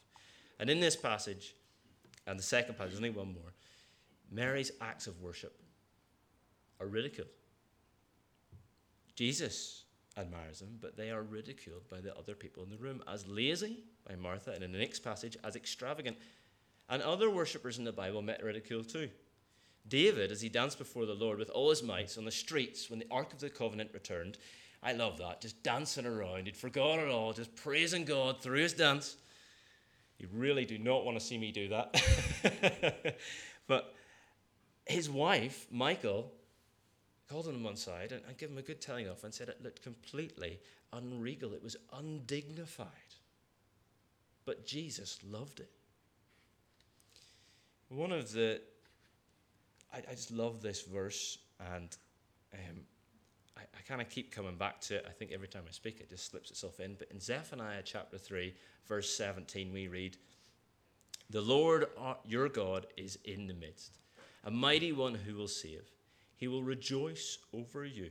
And 0.61 0.71
in 0.71 0.79
this 0.79 0.95
passage, 0.95 1.55
and 2.27 2.39
the 2.39 2.43
second 2.45 2.77
passage, 2.77 2.95
only 2.95 3.11
one 3.11 3.33
more, 3.33 3.55
Mary's 4.31 4.71
acts 4.81 5.07
of 5.07 5.21
worship 5.21 5.59
are 6.79 6.87
ridiculed. 6.87 7.31
Jesus 9.17 9.85
admires 10.17 10.61
them, 10.61 10.79
but 10.81 10.97
they 10.97 11.11
are 11.11 11.23
ridiculed 11.23 11.89
by 11.89 12.01
the 12.01 12.17
other 12.17 12.35
people 12.35 12.63
in 12.63 12.71
the 12.71 12.77
room 12.77 13.03
as 13.09 13.27
lazy 13.27 13.79
by 14.07 14.15
Martha, 14.15 14.53
and 14.53 14.63
in 14.63 14.71
the 14.71 14.79
next 14.79 15.01
passage, 15.01 15.37
as 15.43 15.57
extravagant. 15.57 16.17
And 16.91 17.03
other 17.03 17.31
worshippers 17.31 17.79
in 17.79 17.85
the 17.85 17.93
Bible 17.93 18.21
met 18.21 18.43
ridicule 18.43 18.85
too. 18.85 19.09
David, 19.89 20.31
as 20.31 20.43
he 20.43 20.49
danced 20.51 20.79
before 20.79 21.07
the 21.07 21.15
Lord 21.15 21.39
with 21.39 21.51
all 21.51 21.71
his 21.71 21.83
might 21.83 22.19
on 22.19 22.27
the 22.27 22.31
streets 22.31 22.91
when 22.91 22.99
the 22.99 23.07
Ark 23.11 23.33
of 23.33 23.41
the 23.41 23.49
Covenant 23.49 23.91
returned, 23.95 24.37
I 24.83 24.93
love 24.93 25.19
that, 25.19 25.41
just 25.41 25.63
dancing 25.63 26.07
around. 26.07 26.47
He'd 26.47 26.57
forgotten 26.57 27.09
it 27.09 27.11
all, 27.11 27.33
just 27.33 27.55
praising 27.57 28.05
God 28.05 28.43
through 28.43 28.59
his 28.59 28.75
dance. 28.75 29.17
You 30.21 30.29
really 30.35 30.67
do 30.67 30.79
not 30.79 31.07
want 31.07 31.19
to 31.19 31.25
see 31.25 31.39
me 31.39 31.51
do 31.51 31.69
that. 31.71 33.17
but 33.67 33.95
his 34.87 35.09
wife, 35.09 35.67
Michal, 35.73 36.31
called 37.27 37.47
him 37.47 37.57
on 37.57 37.63
one 37.63 37.77
side 37.77 38.13
and, 38.13 38.21
and 38.29 38.37
gave 38.37 38.51
him 38.51 38.59
a 38.59 38.63
good 38.63 38.83
telling 38.83 39.09
off 39.09 39.25
and 39.25 39.33
said 39.33 39.49
it 39.49 39.63
looked 39.63 39.83
completely 39.83 40.61
unregal, 40.93 41.55
it 41.55 41.63
was 41.63 41.77
undignified. 41.95 42.87
But 44.45 44.67
Jesus 44.67 45.19
loved 45.27 45.61
it. 45.61 45.71
One 47.89 48.13
of 48.13 48.31
the, 48.33 48.61
I, 49.91 49.99
I 49.99 50.13
just 50.13 50.33
love 50.33 50.61
this 50.61 50.83
verse, 50.83 51.39
and 51.73 51.97
um, 52.53 52.81
I, 53.57 53.63
I 53.63 53.83
kind 53.87 54.01
of 54.01 54.09
keep 54.09 54.33
coming 54.33 54.57
back 54.57 54.81
to 54.83 54.97
it. 54.97 55.07
I 55.09 55.13
think 55.13 55.33
every 55.33 55.49
time 55.49 55.65
I 55.69 55.73
speak, 55.73 56.01
it 56.01 56.11
just 56.11 56.31
slips 56.31 56.51
itself 56.51 56.81
in. 56.81 56.95
But 56.95 57.11
in 57.11 57.21
Zephaniah 57.21 57.83
chapter 57.85 58.19
3, 58.19 58.55
verse 58.87 59.15
17, 59.17 59.73
we 59.73 59.89
read, 59.89 60.17
The 61.31 61.41
Lord 61.41 61.87
uh, 61.99 62.15
your 62.27 62.49
God 62.49 62.87
is 62.97 63.19
in 63.25 63.47
the 63.47 63.55
midst, 63.55 63.99
a 64.45 64.51
mighty 64.51 64.93
one 64.93 65.15
who 65.15 65.35
will 65.35 65.49
save. 65.49 65.91
He 66.37 66.49
will 66.49 66.63
rejoice 66.63 67.39
over 67.53 67.85
you. 67.85 68.11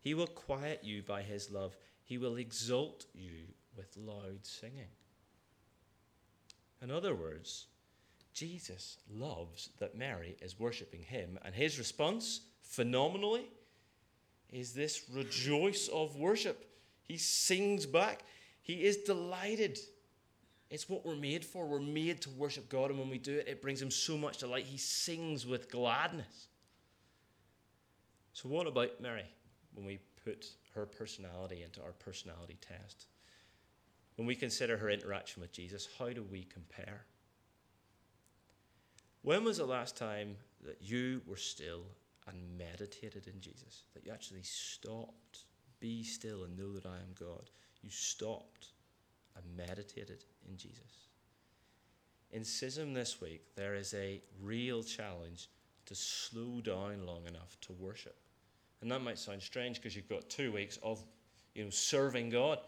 He 0.00 0.14
will 0.14 0.26
quiet 0.26 0.82
you 0.82 1.02
by 1.02 1.22
his 1.22 1.50
love. 1.50 1.76
He 2.04 2.18
will 2.18 2.36
exalt 2.36 3.06
you 3.14 3.46
with 3.76 3.96
loud 3.96 4.44
singing. 4.44 4.90
In 6.82 6.90
other 6.90 7.14
words, 7.14 7.66
Jesus 8.32 8.98
loves 9.10 9.70
that 9.78 9.96
Mary 9.96 10.36
is 10.42 10.60
worshipping 10.60 11.02
him, 11.02 11.38
and 11.44 11.54
his 11.54 11.78
response, 11.78 12.42
phenomenally, 12.62 13.46
is 14.52 14.72
this 14.72 15.02
rejoice 15.12 15.88
of 15.88 16.16
worship. 16.16 16.70
He 17.02 17.18
sings 17.18 17.86
back. 17.86 18.22
He 18.62 18.84
is 18.84 18.98
delighted. 18.98 19.78
It's 20.70 20.88
what 20.88 21.06
we're 21.06 21.14
made 21.14 21.44
for. 21.44 21.66
We're 21.66 21.78
made 21.78 22.20
to 22.22 22.30
worship 22.30 22.68
God, 22.68 22.90
and 22.90 22.98
when 22.98 23.08
we 23.08 23.18
do 23.18 23.38
it, 23.38 23.46
it 23.48 23.62
brings 23.62 23.80
him 23.80 23.90
so 23.90 24.16
much 24.16 24.38
delight. 24.38 24.64
He 24.64 24.78
sings 24.78 25.46
with 25.46 25.70
gladness. 25.70 26.48
So, 28.32 28.48
what 28.48 28.66
about 28.66 29.00
Mary 29.00 29.24
when 29.74 29.86
we 29.86 30.00
put 30.24 30.46
her 30.74 30.84
personality 30.84 31.62
into 31.62 31.80
our 31.82 31.92
personality 31.92 32.58
test? 32.60 33.06
When 34.16 34.26
we 34.26 34.34
consider 34.34 34.76
her 34.76 34.90
interaction 34.90 35.42
with 35.42 35.52
Jesus, 35.52 35.88
how 35.98 36.10
do 36.10 36.22
we 36.22 36.44
compare? 36.44 37.04
When 39.22 39.44
was 39.44 39.58
the 39.58 39.66
last 39.66 39.96
time 39.96 40.36
that 40.64 40.78
you 40.80 41.20
were 41.26 41.36
still 41.36 41.82
and 42.28 42.58
meditated 42.58 43.26
in 43.26 43.40
Jesus? 43.40 43.82
That 43.94 44.04
you 44.04 44.12
actually 44.12 44.42
stopped, 44.42 45.44
be 45.80 46.02
still 46.02 46.44
and 46.44 46.56
know 46.56 46.72
that 46.72 46.86
I 46.86 46.96
am 46.96 47.14
God. 47.18 47.50
You 47.82 47.90
stopped 47.90 48.68
and 49.36 49.44
meditated 49.56 50.24
in 50.48 50.56
Jesus. 50.56 51.08
In 52.32 52.42
CISM 52.42 52.94
this 52.94 53.20
week, 53.20 53.42
there 53.54 53.74
is 53.74 53.94
a 53.94 54.20
real 54.42 54.82
challenge 54.82 55.48
to 55.86 55.94
slow 55.94 56.60
down 56.60 57.06
long 57.06 57.26
enough 57.26 57.56
to 57.62 57.72
worship. 57.72 58.16
And 58.80 58.90
that 58.90 59.00
might 59.00 59.18
sound 59.18 59.42
strange 59.42 59.76
because 59.76 59.96
you've 59.96 60.08
got 60.08 60.28
two 60.28 60.52
weeks 60.52 60.78
of 60.82 61.02
you 61.54 61.64
know, 61.64 61.70
serving 61.70 62.30
God. 62.30 62.58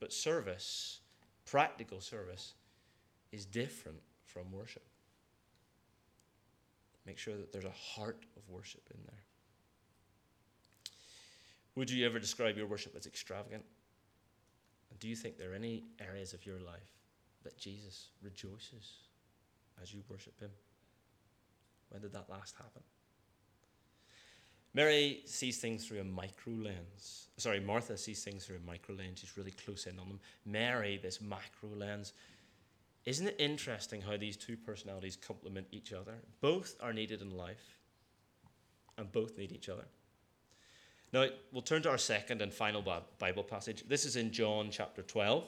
But 0.00 0.12
service, 0.12 1.00
practical 1.44 2.00
service, 2.00 2.54
is 3.30 3.44
different 3.44 4.00
from 4.24 4.50
worship. 4.50 4.82
Make 7.06 7.18
sure 7.18 7.36
that 7.36 7.52
there's 7.52 7.64
a 7.64 7.70
heart 7.70 8.24
of 8.36 8.48
worship 8.48 8.82
in 8.92 9.00
there. 9.06 9.22
Would 11.74 11.90
you 11.90 12.06
ever 12.06 12.18
describe 12.18 12.56
your 12.56 12.66
worship 12.66 12.94
as 12.96 13.06
extravagant? 13.06 13.64
And 14.90 15.00
do 15.00 15.08
you 15.08 15.16
think 15.16 15.38
there 15.38 15.52
are 15.52 15.54
any 15.54 15.84
areas 16.00 16.34
of 16.34 16.44
your 16.44 16.58
life 16.58 16.98
that 17.44 17.58
Jesus 17.58 18.08
rejoices 18.22 18.94
as 19.82 19.92
you 19.92 20.02
worship 20.08 20.38
Him? 20.38 20.50
When 21.88 22.02
did 22.02 22.12
that 22.12 22.28
last 22.28 22.56
happen? 22.56 22.82
Mary 24.74 25.22
sees 25.26 25.58
things 25.58 25.86
through 25.86 26.00
a 26.00 26.04
micro 26.04 26.52
lens. 26.54 27.28
Sorry, 27.36 27.60
Martha 27.60 27.98
sees 27.98 28.24
things 28.24 28.46
through 28.46 28.56
a 28.56 28.66
micro 28.66 28.94
lens. 28.94 29.18
She's 29.20 29.36
really 29.36 29.50
close 29.50 29.86
in 29.86 29.98
on 29.98 30.08
them. 30.08 30.20
Mary, 30.46 30.98
this 31.02 31.20
macro 31.20 31.68
lens, 31.76 32.14
isn't 33.04 33.26
it 33.26 33.36
interesting 33.38 34.00
how 34.00 34.16
these 34.16 34.36
two 34.36 34.56
personalities 34.56 35.16
complement 35.16 35.66
each 35.72 35.92
other? 35.92 36.14
Both 36.40 36.76
are 36.80 36.92
needed 36.92 37.20
in 37.20 37.36
life, 37.36 37.78
and 38.96 39.10
both 39.10 39.36
need 39.36 39.52
each 39.52 39.68
other. 39.68 39.84
Now, 41.12 41.26
we'll 41.52 41.62
turn 41.62 41.82
to 41.82 41.90
our 41.90 41.98
second 41.98 42.40
and 42.40 42.52
final 42.52 42.82
Bible 43.18 43.42
passage. 43.42 43.84
This 43.86 44.04
is 44.04 44.16
in 44.16 44.32
John 44.32 44.68
chapter 44.70 45.02
12, 45.02 45.44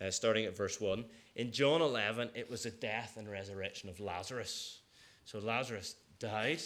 uh, 0.00 0.10
starting 0.10 0.46
at 0.46 0.56
verse 0.56 0.80
1. 0.80 1.04
In 1.36 1.52
John 1.52 1.82
11, 1.82 2.30
it 2.34 2.48
was 2.48 2.62
the 2.62 2.70
death 2.70 3.16
and 3.18 3.30
resurrection 3.30 3.90
of 3.90 4.00
Lazarus. 4.00 4.80
So 5.24 5.40
Lazarus 5.40 5.96
died. 6.18 6.60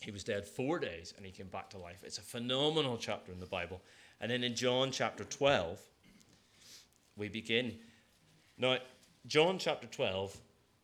He 0.00 0.10
was 0.10 0.24
dead 0.24 0.46
four 0.46 0.78
days 0.78 1.12
and 1.16 1.26
he 1.26 1.32
came 1.32 1.48
back 1.48 1.70
to 1.70 1.78
life. 1.78 1.98
It's 2.04 2.18
a 2.18 2.22
phenomenal 2.22 2.96
chapter 2.96 3.32
in 3.32 3.40
the 3.40 3.46
Bible. 3.46 3.82
And 4.20 4.30
then 4.30 4.42
in 4.42 4.54
John 4.54 4.90
chapter 4.90 5.24
12, 5.24 5.78
we 7.16 7.28
begin 7.28 7.78
now, 8.58 8.78
John 9.26 9.58
chapter 9.58 9.86
12 9.86 10.36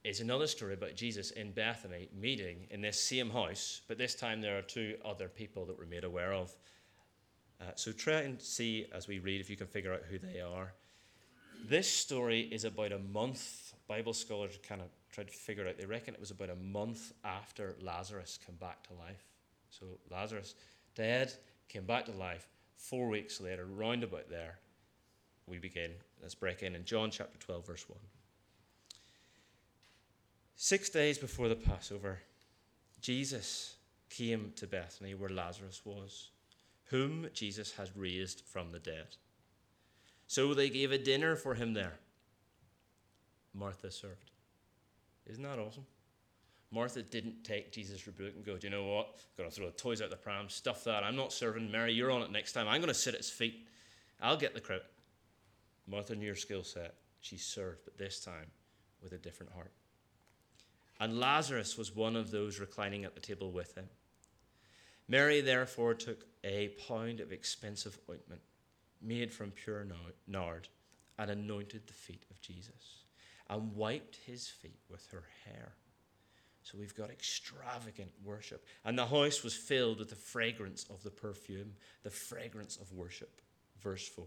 is 0.03 0.21
another 0.21 0.47
story 0.47 0.75
about 0.75 0.97
Jesus 0.97 1.31
in 1.33 1.53
Bethany 1.53 2.09
meeting 2.19 2.67
in 2.71 2.81
this 2.81 3.01
same 3.01 3.31
house, 3.31 3.83
but 3.87 3.99
this 3.99 4.15
time 4.15 4.41
there 4.41 4.59
are 4.59 4.63
two 4.63 4.97
other 5.05 5.29
people 5.29 5.67
that 5.67 5.79
we're 5.79 5.87
made 5.87 6.05
aware 6.05 6.33
of. 6.33 6.57
Uh, 7.61 7.65
so 7.75 7.93
try 7.93 8.21
and 8.21 8.41
see 8.41 8.87
as 8.95 9.07
we 9.07 9.19
read 9.19 9.41
if 9.41 9.51
you 9.51 9.57
can 9.57 9.67
figure 9.67 9.93
out 9.93 10.03
who 10.09 10.19
they 10.19 10.41
are. 10.41 10.73
This 11.69 11.89
story 11.89 12.41
is 12.51 12.65
about 12.65 12.93
a 12.93 12.99
month. 12.99 13.75
Bible 13.87 14.15
scholars 14.15 14.59
kind 14.67 14.81
of 14.81 14.89
tried 15.13 15.29
to 15.29 15.35
figure 15.35 15.69
out. 15.69 15.77
They 15.77 15.85
reckon 15.85 16.15
it 16.15 16.21
was 16.21 16.31
about 16.31 16.49
a 16.49 16.57
month 16.57 17.13
after 17.23 17.77
Lazarus 17.81 18.39
came 18.45 18.57
back 18.57 18.83
to 18.89 18.95
life. 18.95 19.27
So 19.69 19.85
Lazarus, 20.11 20.55
dead, 20.95 21.33
came 21.69 21.85
back 21.85 22.07
to 22.07 22.13
life. 22.13 22.49
Four 22.77 23.09
weeks 23.09 23.41
later, 23.41 23.67
round 23.67 24.03
about 24.03 24.31
there, 24.31 24.59
we 25.51 25.59
begin. 25.59 25.91
Let's 26.23 26.35
break 26.35 26.63
in 26.63 26.75
in 26.75 26.85
John 26.85 27.11
chapter 27.11 27.39
12, 27.39 27.67
verse 27.67 27.89
1. 27.89 27.99
Six 30.55 30.89
days 30.91 31.19
before 31.19 31.49
the 31.49 31.57
Passover, 31.57 32.21
Jesus 33.01 33.75
came 34.09 34.53
to 34.57 34.67
Bethany 34.67 35.15
where 35.15 35.31
Lazarus 35.31 35.83
was, 35.85 36.31
whom 36.85 37.27
Jesus 37.33 37.73
had 37.73 37.91
raised 37.97 38.43
from 38.47 38.71
the 38.71 38.79
dead. 38.79 39.17
So 40.27 40.55
they 40.55 40.69
gave 40.69 40.93
a 40.93 40.99
dinner 40.99 41.35
for 41.35 41.55
him 41.55 41.75
there. 41.75 41.95
Martha 43.53 43.91
served. 43.91 44.31
Isn't 45.27 45.43
that 45.43 45.59
awesome? 45.59 45.87
Martha 46.71 47.03
didn't 47.03 47.43
take 47.43 47.73
Jesus' 47.73 48.07
rebuke 48.07 48.35
and 48.37 48.45
go, 48.45 48.57
Do 48.57 48.67
you 48.69 48.71
know 48.71 48.85
what? 48.85 49.07
I'm 49.07 49.39
going 49.39 49.51
to 49.51 49.57
throw 49.57 49.67
the 49.67 49.73
toys 49.73 50.01
out 50.01 50.11
the 50.11 50.17
pram, 50.17 50.49
stuff 50.49 50.85
that. 50.85 51.03
I'm 51.03 51.17
not 51.17 51.33
serving. 51.33 51.71
Mary, 51.71 51.93
you're 51.93 52.13
on 52.13 52.23
it 52.23 52.31
next 52.31 52.53
time. 52.53 52.69
I'm 52.69 52.81
going 52.81 52.89
to 52.89 52.95
sit 52.95 53.15
at 53.15 53.21
his 53.21 53.31
feet. 53.31 53.67
I'll 54.21 54.37
get 54.37 54.55
the 54.55 54.61
credit. 54.61 54.85
Martha 55.91 56.15
knew 56.15 56.29
her 56.29 56.37
skill 56.37 56.63
set. 56.63 56.95
She 57.21 57.37
served, 57.37 57.81
but 57.85 57.99
this 57.99 58.21
time 58.21 58.47
with 59.03 59.13
a 59.13 59.19
different 59.19 59.53
heart. 59.53 59.73
And 61.01 61.19
Lazarus 61.19 61.77
was 61.77 61.97
one 61.97 62.15
of 62.15 62.31
those 62.31 62.61
reclining 62.61 63.05
at 63.05 63.15
the 63.15 63.21
table 63.21 63.51
with 63.51 63.75
him. 63.75 63.89
Mary 65.09 65.41
therefore 65.41 65.95
took 65.95 66.27
a 66.45 66.69
pound 66.87 67.21
of 67.21 67.33
expensive 67.33 67.99
ointment 68.09 68.41
made 69.03 69.33
from 69.33 69.51
pure 69.51 69.87
nard 70.29 70.69
and 71.19 71.31
anointed 71.31 71.87
the 71.87 71.93
feet 71.93 72.25
of 72.31 72.41
Jesus 72.41 73.05
and 73.49 73.75
wiped 73.75 74.17
his 74.27 74.47
feet 74.47 74.79
with 74.89 75.07
her 75.11 75.25
hair. 75.45 75.73
So 76.63 76.79
we've 76.79 76.95
got 76.95 77.11
extravagant 77.11 78.13
worship. 78.23 78.65
And 78.85 78.97
the 78.97 79.07
house 79.07 79.43
was 79.43 79.55
filled 79.55 79.99
with 79.99 80.11
the 80.11 80.15
fragrance 80.15 80.85
of 80.91 81.03
the 81.03 81.11
perfume, 81.11 81.73
the 82.03 82.11
fragrance 82.11 82.77
of 82.77 82.93
worship. 82.93 83.41
Verse 83.83 84.07
4. 84.07 84.27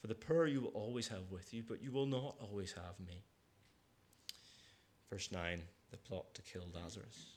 For 0.00 0.06
the 0.06 0.14
poor 0.14 0.46
you 0.46 0.60
will 0.60 0.70
always 0.70 1.08
have 1.08 1.30
with 1.30 1.52
you, 1.54 1.62
but 1.66 1.82
you 1.82 1.90
will 1.90 2.06
not 2.06 2.36
always 2.40 2.72
have 2.72 2.98
me. 3.06 3.22
Verse 5.10 5.30
9 5.32 5.62
the 5.90 5.96
plot 5.96 6.34
to 6.34 6.42
kill 6.42 6.64
Lazarus. 6.74 7.36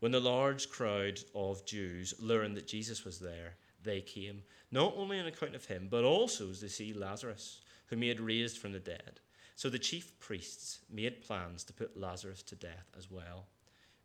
When 0.00 0.12
the 0.12 0.20
large 0.20 0.70
crowd 0.70 1.20
of 1.34 1.64
Jews 1.66 2.14
learned 2.18 2.56
that 2.56 2.66
Jesus 2.66 3.04
was 3.04 3.18
there, 3.18 3.56
they 3.82 4.00
came, 4.00 4.42
not 4.70 4.94
only 4.96 5.20
on 5.20 5.26
account 5.26 5.54
of 5.54 5.64
him, 5.64 5.88
but 5.90 6.04
also 6.04 6.52
to 6.52 6.68
see 6.68 6.92
Lazarus, 6.92 7.60
whom 7.86 8.02
he 8.02 8.08
had 8.08 8.20
raised 8.20 8.58
from 8.58 8.72
the 8.72 8.80
dead. 8.80 9.20
So 9.54 9.70
the 9.70 9.78
chief 9.78 10.18
priests 10.20 10.80
made 10.90 11.22
plans 11.22 11.64
to 11.64 11.72
put 11.72 11.98
Lazarus 11.98 12.42
to 12.44 12.56
death 12.56 12.90
as 12.96 13.10
well, 13.10 13.46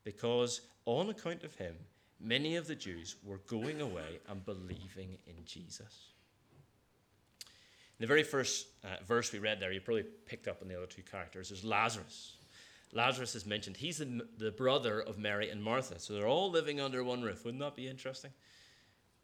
because 0.04 0.62
on 0.86 1.10
account 1.10 1.44
of 1.44 1.56
him, 1.56 1.76
many 2.20 2.56
of 2.56 2.67
the 2.67 2.76
Jews 2.76 3.15
were 3.24 3.41
going 3.48 3.82
away 3.82 4.20
and 4.30 4.46
believing 4.46 5.17
in 5.28 5.44
Jesus. 5.46 6.12
The 8.02 8.08
very 8.08 8.24
first 8.24 8.66
uh, 8.84 9.04
verse 9.06 9.32
we 9.32 9.38
read 9.38 9.60
there, 9.60 9.72
you 9.72 9.80
probably 9.80 10.06
picked 10.26 10.48
up 10.48 10.64
on 10.64 10.68
the 10.68 10.76
other 10.76 10.88
two 10.88 11.04
characters, 11.04 11.50
there's 11.50 11.64
Lazarus. 11.64 12.38
Lazarus 12.94 13.36
is 13.36 13.46
mentioned. 13.46 13.78
He's 13.78 14.00
the, 14.00 14.28
the 14.40 14.50
brother 14.50 15.02
of 15.02 15.20
Mary 15.20 15.52
and 15.52 15.62
Martha. 15.62 16.00
So 16.00 16.14
they're 16.14 16.28
all 16.28 16.50
living 16.50 16.82
under 16.82 17.04
one 17.04 17.22
roof. 17.22 17.46
Wouldn't 17.46 17.62
that 17.62 17.76
be 17.76 17.88
interesting? 17.88 18.32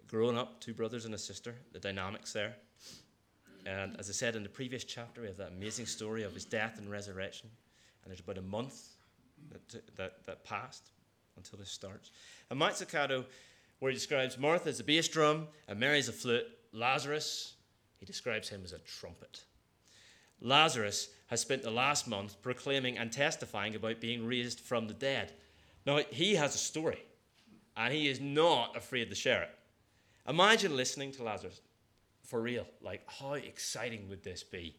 Growing 0.06 0.38
up, 0.38 0.62
two 0.62 0.76
brothers 0.76 1.06
and 1.06 1.16
a 1.16 1.18
sister, 1.18 1.56
the 1.74 1.80
dynamics 1.80 2.32
there. 2.34 2.56
And 3.66 4.00
as 4.00 4.10
I 4.10 4.14
said 4.14 4.36
in 4.36 4.44
the 4.44 4.50
previous 4.50 4.84
chapter, 4.84 5.22
we 5.22 5.28
have 5.28 5.38
that 5.38 5.54
amazing 5.54 5.88
story 5.88 6.22
of 6.22 6.36
his 6.36 6.46
death 6.46 6.78
and 6.78 6.88
resurrection. 6.88 7.50
And 8.04 8.12
there's 8.12 8.20
about 8.20 8.38
a 8.38 8.44
month 8.44 8.90
that, 9.50 9.96
that, 9.96 10.24
that 10.28 10.44
passed 10.44 10.92
until 11.36 11.58
this 11.58 11.72
starts. 11.72 12.12
And 12.52 12.60
Max 12.60 12.80
Lucado, 12.80 13.26
where 13.80 13.92
he 13.92 13.96
describes 13.96 14.38
Martha 14.38 14.70
as 14.70 14.80
a 14.80 14.84
bass 14.84 15.08
drum 15.08 15.48
and 15.68 15.80
Mary 15.80 15.98
as 15.98 16.10
a 16.10 16.14
flute, 16.14 16.46
Lazarus, 16.74 17.56
he 17.98 18.06
describes 18.06 18.50
him 18.50 18.62
as 18.64 18.74
a 18.74 18.80
trumpet. 18.80 19.42
Lazarus 20.40 21.10
has 21.28 21.42
spent 21.42 21.64
the 21.64 21.72
last 21.72 22.08
month 22.08 22.42
proclaiming 22.42 22.98
and 22.98 23.12
testifying 23.12 23.76
about 23.76 24.00
being 24.00 24.26
raised 24.26 24.60
from 24.60 24.88
the 24.88 24.94
dead. 24.94 25.34
Now, 25.86 26.02
he 26.12 26.36
has 26.36 26.54
a 26.54 26.60
story, 26.60 27.04
and 27.76 27.94
he 27.94 28.08
is 28.08 28.22
not 28.22 28.78
afraid 28.78 29.10
to 29.10 29.16
share 29.16 29.44
it. 29.44 29.50
Imagine 30.28 30.76
listening 30.76 31.12
to 31.14 31.24
Lazarus 31.24 31.62
for 32.24 32.42
real. 32.42 32.68
Like, 32.82 33.02
how 33.08 33.34
exciting 33.34 34.10
would 34.10 34.24
this 34.24 34.44
be? 34.44 34.76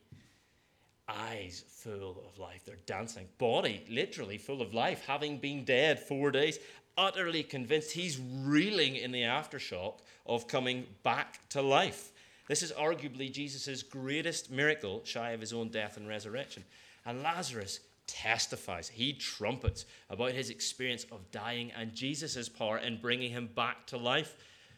Eyes 1.08 1.64
full 1.66 2.22
of 2.26 2.38
life. 2.38 2.64
They're 2.66 2.76
dancing. 2.84 3.26
Body 3.38 3.84
literally 3.88 4.36
full 4.36 4.60
of 4.60 4.74
life, 4.74 5.04
having 5.06 5.38
been 5.38 5.64
dead 5.64 5.98
four 5.98 6.30
days. 6.30 6.58
Utterly 6.98 7.42
convinced 7.42 7.92
he's 7.92 8.20
reeling 8.20 8.96
in 8.96 9.10
the 9.10 9.22
aftershock 9.22 10.00
of 10.26 10.46
coming 10.46 10.86
back 11.02 11.40
to 11.48 11.62
life. 11.62 12.12
This 12.48 12.62
is 12.62 12.72
arguably 12.72 13.30
Jesus' 13.30 13.82
greatest 13.82 14.50
miracle, 14.50 15.02
shy 15.04 15.32
of 15.32 15.40
his 15.40 15.52
own 15.52 15.68
death 15.68 15.98
and 15.98 16.08
resurrection. 16.08 16.64
And 17.04 17.22
Lazarus 17.22 17.80
testifies, 18.06 18.88
he 18.88 19.12
trumpets 19.12 19.84
about 20.08 20.32
his 20.32 20.48
experience 20.48 21.04
of 21.12 21.30
dying 21.30 21.70
and 21.78 21.94
Jesus' 21.94 22.48
power 22.48 22.78
in 22.78 23.00
bringing 23.00 23.30
him 23.30 23.50
back 23.54 23.86
to 23.88 23.98
life. 23.98 24.34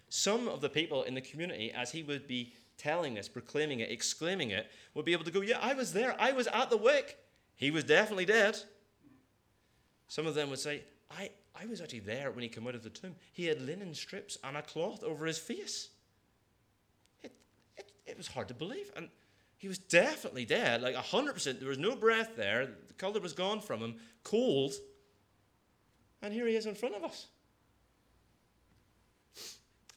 Some 0.08 0.48
of 0.48 0.60
the 0.60 0.68
people 0.68 1.04
in 1.04 1.14
the 1.14 1.20
community, 1.20 1.70
as 1.70 1.92
he 1.92 2.02
would 2.02 2.26
be 2.26 2.52
telling 2.76 3.14
this, 3.14 3.28
proclaiming 3.28 3.78
it, 3.78 3.90
exclaiming 3.90 4.50
it, 4.50 4.68
would 4.94 5.04
be 5.04 5.12
able 5.12 5.24
to 5.24 5.30
go, 5.30 5.40
Yeah, 5.40 5.58
I 5.62 5.74
was 5.74 5.92
there. 5.92 6.16
I 6.18 6.32
was 6.32 6.48
at 6.48 6.70
the 6.70 6.76
wake. 6.76 7.16
He 7.54 7.70
was 7.70 7.84
definitely 7.84 8.24
dead. 8.24 8.58
Some 10.08 10.26
of 10.26 10.34
them 10.34 10.50
would 10.50 10.58
say, 10.58 10.82
I, 11.08 11.30
I 11.54 11.66
was 11.66 11.80
actually 11.80 12.00
there 12.00 12.32
when 12.32 12.42
he 12.42 12.48
came 12.48 12.66
out 12.66 12.74
of 12.74 12.82
the 12.82 12.90
tomb. 12.90 13.14
He 13.32 13.46
had 13.46 13.62
linen 13.62 13.94
strips 13.94 14.38
and 14.42 14.56
a 14.56 14.62
cloth 14.62 15.04
over 15.04 15.24
his 15.26 15.38
face 15.38 15.90
it 18.06 18.16
was 18.16 18.26
hard 18.26 18.48
to 18.48 18.54
believe. 18.54 18.90
And 18.96 19.08
he 19.56 19.68
was 19.68 19.78
definitely 19.78 20.44
dead, 20.44 20.82
like 20.82 20.94
100%. 20.94 21.58
There 21.58 21.68
was 21.68 21.78
no 21.78 21.94
breath 21.94 22.36
there. 22.36 22.66
The 22.88 22.94
color 22.94 23.20
was 23.20 23.32
gone 23.32 23.60
from 23.60 23.80
him, 23.80 23.96
cold. 24.24 24.72
And 26.22 26.32
here 26.32 26.46
he 26.46 26.56
is 26.56 26.66
in 26.66 26.74
front 26.74 26.94
of 26.94 27.04
us. 27.04 27.26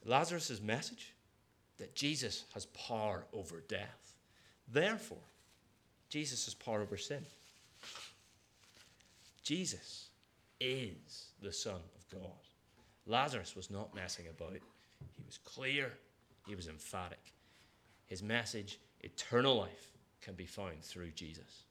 Lazarus' 0.06 0.62
message 0.62 1.14
that 1.78 1.96
Jesus 1.96 2.46
has 2.54 2.66
power 2.68 3.26
over 3.34 3.64
death. 3.68 4.16
Therefore, 4.68 5.18
Jesus 6.10 6.46
has 6.46 6.54
power 6.54 6.82
over 6.82 6.98
sin. 6.98 7.26
Jesus 9.44 10.10
is 10.60 11.28
the 11.42 11.52
Son 11.52 11.76
of 11.76 12.10
God. 12.10 12.32
Lazarus 13.06 13.56
was 13.56 13.70
not 13.70 13.94
messing 13.94 14.28
about, 14.28 14.54
he 14.54 15.26
was 15.26 15.38
clear, 15.38 15.92
he 16.48 16.56
was 16.56 16.68
emphatic. 16.68 17.34
His 18.14 18.22
message, 18.22 18.80
eternal 19.02 19.56
life, 19.56 19.98
can 20.22 20.36
be 20.36 20.46
found 20.46 20.84
through 20.84 21.10
Jesus. 21.16 21.64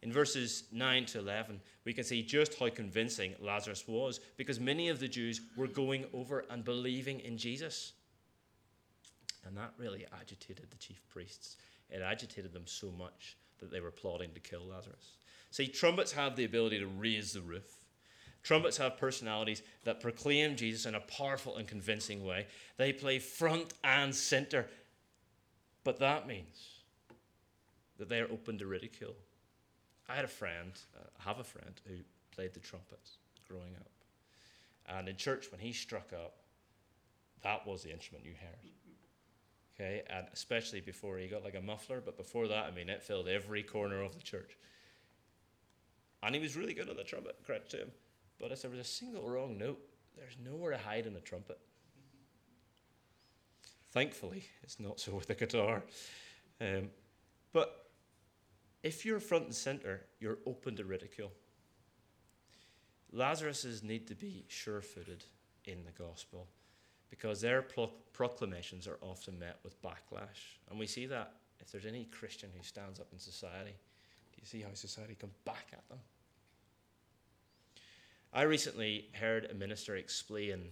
In 0.00 0.10
verses 0.10 0.64
9 0.72 1.04
to 1.04 1.18
11, 1.18 1.60
we 1.84 1.92
can 1.92 2.04
see 2.04 2.22
just 2.22 2.58
how 2.58 2.70
convincing 2.70 3.34
Lazarus 3.38 3.84
was 3.86 4.18
because 4.38 4.58
many 4.58 4.88
of 4.88 5.00
the 5.00 5.06
Jews 5.06 5.42
were 5.58 5.66
going 5.66 6.06
over 6.14 6.46
and 6.48 6.64
believing 6.64 7.20
in 7.20 7.36
Jesus. 7.36 7.92
And 9.44 9.54
that 9.58 9.74
really 9.76 10.06
agitated 10.18 10.70
the 10.70 10.78
chief 10.78 11.06
priests. 11.10 11.58
It 11.90 12.00
agitated 12.00 12.54
them 12.54 12.66
so 12.66 12.90
much 12.90 13.36
that 13.58 13.70
they 13.70 13.80
were 13.80 13.90
plotting 13.90 14.32
to 14.32 14.40
kill 14.40 14.64
Lazarus. 14.64 15.18
See, 15.50 15.66
trumpets 15.66 16.12
have 16.12 16.34
the 16.34 16.46
ability 16.46 16.78
to 16.78 16.86
raise 16.86 17.34
the 17.34 17.42
roof. 17.42 17.84
Trumpets 18.42 18.76
have 18.76 18.98
personalities 18.98 19.62
that 19.84 20.00
proclaim 20.00 20.54
Jesus 20.54 20.86
in 20.86 20.94
a 20.94 21.00
powerful 21.00 21.56
and 21.56 21.66
convincing 21.66 22.24
way. 22.24 22.46
They 22.76 22.92
play 22.92 23.18
front 23.18 23.72
and 23.82 24.14
center 24.14 24.66
but 25.84 25.98
that 26.00 26.26
means 26.26 26.80
that 27.98 28.08
they 28.08 28.18
are 28.18 28.30
open 28.30 28.58
to 28.58 28.66
ridicule. 28.66 29.14
I 30.08 30.16
had 30.16 30.24
a 30.24 30.28
friend, 30.28 30.72
uh, 30.96 31.06
have 31.18 31.38
a 31.38 31.44
friend, 31.44 31.80
who 31.86 31.94
played 32.34 32.54
the 32.54 32.60
trumpet 32.60 33.00
growing 33.48 33.74
up. 33.76 33.90
And 34.86 35.08
in 35.08 35.16
church, 35.16 35.50
when 35.50 35.60
he 35.60 35.72
struck 35.72 36.12
up, 36.12 36.36
that 37.42 37.66
was 37.66 37.82
the 37.82 37.92
instrument 37.92 38.24
you 38.24 38.32
heard. 38.40 38.70
Okay, 39.74 40.02
and 40.08 40.26
especially 40.32 40.80
before 40.80 41.18
he 41.18 41.26
got 41.26 41.42
like 41.42 41.56
a 41.56 41.60
muffler, 41.60 42.00
but 42.04 42.16
before 42.16 42.48
that, 42.48 42.64
I 42.66 42.70
mean, 42.70 42.88
it 42.88 43.02
filled 43.02 43.28
every 43.28 43.62
corner 43.62 44.02
of 44.02 44.14
the 44.14 44.22
church. 44.22 44.56
And 46.22 46.34
he 46.34 46.40
was 46.40 46.56
really 46.56 46.74
good 46.74 46.88
on 46.88 46.96
the 46.96 47.04
trumpet, 47.04 47.36
credit 47.44 47.68
to 47.70 47.78
him. 47.78 47.90
But 48.40 48.52
if 48.52 48.62
there 48.62 48.70
was 48.70 48.80
a 48.80 48.84
single 48.84 49.28
wrong 49.28 49.58
note, 49.58 49.80
there's 50.16 50.36
nowhere 50.44 50.70
to 50.70 50.78
hide 50.78 51.06
in 51.06 51.16
a 51.16 51.20
trumpet. 51.20 51.58
Thankfully, 53.94 54.44
it's 54.64 54.80
not 54.80 54.98
so 54.98 55.14
with 55.14 55.28
the 55.28 55.34
guitar. 55.34 55.84
Um, 56.60 56.90
but 57.52 57.86
if 58.82 59.06
you're 59.06 59.20
front 59.20 59.44
and 59.44 59.54
center, 59.54 60.02
you're 60.18 60.38
open 60.44 60.74
to 60.76 60.84
ridicule. 60.84 61.30
Lazarus's 63.12 63.84
need 63.84 64.08
to 64.08 64.16
be 64.16 64.44
sure 64.48 64.82
footed 64.82 65.24
in 65.64 65.84
the 65.84 65.92
gospel 65.92 66.48
because 67.08 67.40
their 67.40 67.62
pro- 67.62 67.92
proclamations 68.12 68.88
are 68.88 68.98
often 69.00 69.38
met 69.38 69.60
with 69.62 69.80
backlash. 69.80 70.58
And 70.68 70.78
we 70.78 70.88
see 70.88 71.06
that 71.06 71.34
if 71.60 71.70
there's 71.70 71.86
any 71.86 72.06
Christian 72.06 72.50
who 72.54 72.64
stands 72.64 72.98
up 72.98 73.06
in 73.12 73.20
society, 73.20 73.76
do 74.32 74.40
you 74.40 74.46
see 74.46 74.60
how 74.60 74.74
society 74.74 75.14
comes 75.14 75.36
back 75.44 75.68
at 75.72 75.88
them? 75.88 76.00
I 78.32 78.42
recently 78.42 79.10
heard 79.12 79.48
a 79.48 79.54
minister 79.54 79.94
explain 79.94 80.70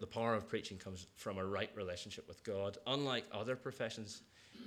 the 0.00 0.06
power 0.06 0.34
of 0.34 0.48
preaching 0.48 0.78
comes 0.78 1.06
from 1.16 1.38
a 1.38 1.44
right 1.44 1.70
relationship 1.74 2.26
with 2.28 2.42
God, 2.44 2.78
unlike 2.86 3.24
other 3.32 3.56
professions 3.56 4.22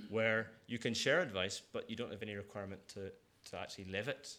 where 0.08 0.50
you 0.66 0.78
can 0.78 0.94
share 0.94 1.20
advice, 1.20 1.62
but 1.72 1.88
you 1.90 1.96
don't 1.96 2.10
have 2.10 2.22
any 2.22 2.34
requirement 2.34 2.80
to, 2.88 3.10
to 3.50 3.58
actually 3.58 3.84
live 3.84 4.08
it. 4.08 4.36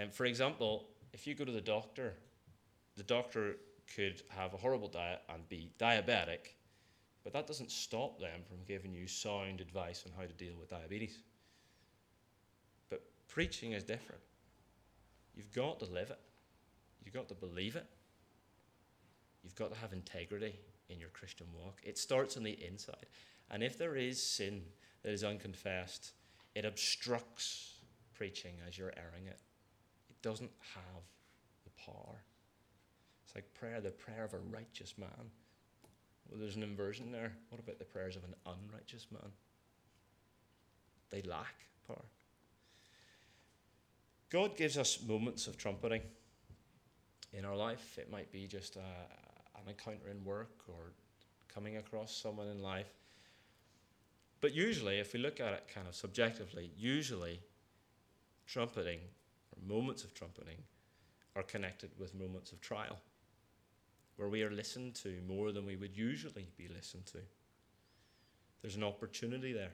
Um, 0.00 0.10
for 0.10 0.26
example, 0.26 0.88
if 1.12 1.26
you 1.26 1.34
go 1.34 1.44
to 1.44 1.52
the 1.52 1.60
doctor, 1.60 2.14
the 2.96 3.02
doctor 3.02 3.56
could 3.94 4.22
have 4.28 4.54
a 4.54 4.56
horrible 4.56 4.88
diet 4.88 5.22
and 5.32 5.48
be 5.48 5.70
diabetic, 5.78 6.54
but 7.24 7.32
that 7.32 7.46
doesn't 7.46 7.70
stop 7.70 8.18
them 8.20 8.40
from 8.46 8.58
giving 8.66 8.92
you 8.92 9.06
sound 9.06 9.60
advice 9.60 10.04
on 10.06 10.12
how 10.18 10.26
to 10.26 10.32
deal 10.34 10.54
with 10.58 10.68
diabetes. 10.68 11.18
But 12.90 13.02
preaching 13.28 13.72
is 13.72 13.84
different. 13.84 14.20
You've 15.34 15.52
got 15.52 15.78
to 15.80 15.86
live 15.86 16.10
it, 16.10 16.18
you've 17.04 17.14
got 17.14 17.28
to 17.28 17.34
believe 17.34 17.76
it. 17.76 17.86
You've 19.42 19.54
got 19.54 19.72
to 19.72 19.78
have 19.78 19.92
integrity 19.92 20.58
in 20.88 20.98
your 20.98 21.10
Christian 21.10 21.46
walk. 21.54 21.80
It 21.82 21.98
starts 21.98 22.36
on 22.36 22.42
the 22.42 22.58
inside. 22.64 23.06
And 23.50 23.62
if 23.62 23.78
there 23.78 23.96
is 23.96 24.22
sin 24.22 24.62
that 25.02 25.12
is 25.12 25.24
unconfessed, 25.24 26.12
it 26.54 26.64
obstructs 26.64 27.74
preaching 28.14 28.54
as 28.66 28.76
you're 28.76 28.92
airing 28.96 29.26
it. 29.26 29.38
It 30.10 30.20
doesn't 30.22 30.50
have 30.74 31.02
the 31.64 31.70
power. 31.84 32.22
It's 33.24 33.34
like 33.34 33.52
prayer, 33.54 33.80
the 33.80 33.90
prayer 33.90 34.24
of 34.24 34.34
a 34.34 34.38
righteous 34.38 34.94
man. 34.98 35.30
Well, 36.28 36.40
there's 36.40 36.56
an 36.56 36.62
inversion 36.62 37.12
there. 37.12 37.32
What 37.48 37.60
about 37.60 37.78
the 37.78 37.84
prayers 37.84 38.16
of 38.16 38.24
an 38.24 38.34
unrighteous 38.44 39.06
man? 39.12 39.30
They 41.10 41.22
lack 41.22 41.54
power. 41.86 42.04
God 44.30 44.56
gives 44.56 44.76
us 44.76 45.02
moments 45.06 45.46
of 45.46 45.56
trumpeting 45.56 46.02
in 47.32 47.44
our 47.44 47.56
life. 47.56 47.96
It 47.98 48.10
might 48.10 48.30
be 48.30 48.46
just 48.46 48.76
a, 48.76 48.80
an 49.62 49.68
encounter 49.70 50.10
in 50.10 50.24
work 50.24 50.62
or 50.68 50.92
coming 51.52 51.76
across 51.76 52.14
someone 52.14 52.48
in 52.48 52.62
life. 52.62 52.92
But 54.40 54.54
usually, 54.54 54.98
if 54.98 55.12
we 55.12 55.18
look 55.18 55.40
at 55.40 55.52
it 55.52 55.70
kind 55.72 55.88
of 55.88 55.94
subjectively, 55.94 56.70
usually 56.76 57.40
trumpeting 58.46 59.00
or 59.52 59.66
moments 59.66 60.04
of 60.04 60.14
trumpeting 60.14 60.58
are 61.34 61.42
connected 61.42 61.90
with 61.98 62.14
moments 62.14 62.52
of 62.52 62.60
trial 62.60 62.98
where 64.16 64.28
we 64.28 64.42
are 64.42 64.50
listened 64.50 64.94
to 64.96 65.20
more 65.26 65.52
than 65.52 65.64
we 65.64 65.76
would 65.76 65.96
usually 65.96 66.48
be 66.56 66.68
listened 66.68 67.06
to. 67.06 67.18
There's 68.60 68.74
an 68.74 68.82
opportunity 68.82 69.52
there. 69.52 69.70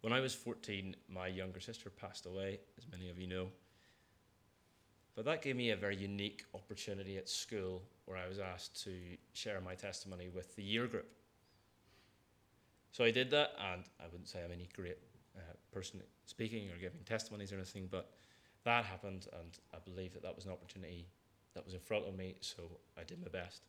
When 0.00 0.12
I 0.12 0.20
was 0.20 0.34
14, 0.34 0.96
my 1.08 1.28
younger 1.28 1.60
sister 1.60 1.88
passed 1.88 2.26
away, 2.26 2.58
as 2.76 2.84
many 2.90 3.10
of 3.10 3.18
you 3.18 3.28
know. 3.28 3.48
But 5.14 5.24
that 5.24 5.42
gave 5.42 5.56
me 5.56 5.70
a 5.70 5.76
very 5.76 5.96
unique 5.96 6.44
opportunity 6.54 7.16
at 7.18 7.28
school 7.28 7.82
where 8.04 8.16
I 8.16 8.28
was 8.28 8.38
asked 8.38 8.82
to 8.84 8.92
share 9.32 9.60
my 9.60 9.74
testimony 9.74 10.28
with 10.28 10.54
the 10.54 10.62
year 10.62 10.86
group. 10.86 11.08
So 12.92 13.04
I 13.04 13.10
did 13.10 13.30
that, 13.30 13.50
and 13.72 13.84
I 14.00 14.04
wouldn't 14.10 14.28
say 14.28 14.42
I'm 14.44 14.52
any 14.52 14.68
great 14.74 14.98
uh, 15.36 15.40
person 15.72 16.00
speaking 16.26 16.68
or 16.70 16.78
giving 16.80 17.00
testimonies 17.04 17.52
or 17.52 17.56
anything, 17.56 17.88
but 17.90 18.10
that 18.64 18.84
happened, 18.84 19.26
and 19.40 19.58
I 19.74 19.78
believe 19.84 20.14
that 20.14 20.22
that 20.22 20.34
was 20.34 20.46
an 20.46 20.52
opportunity 20.52 21.06
that 21.54 21.64
was 21.64 21.74
in 21.74 21.80
front 21.80 22.06
of 22.06 22.16
me, 22.16 22.36
so 22.40 22.62
I 22.98 23.04
did 23.04 23.20
my 23.20 23.28
best. 23.28 23.62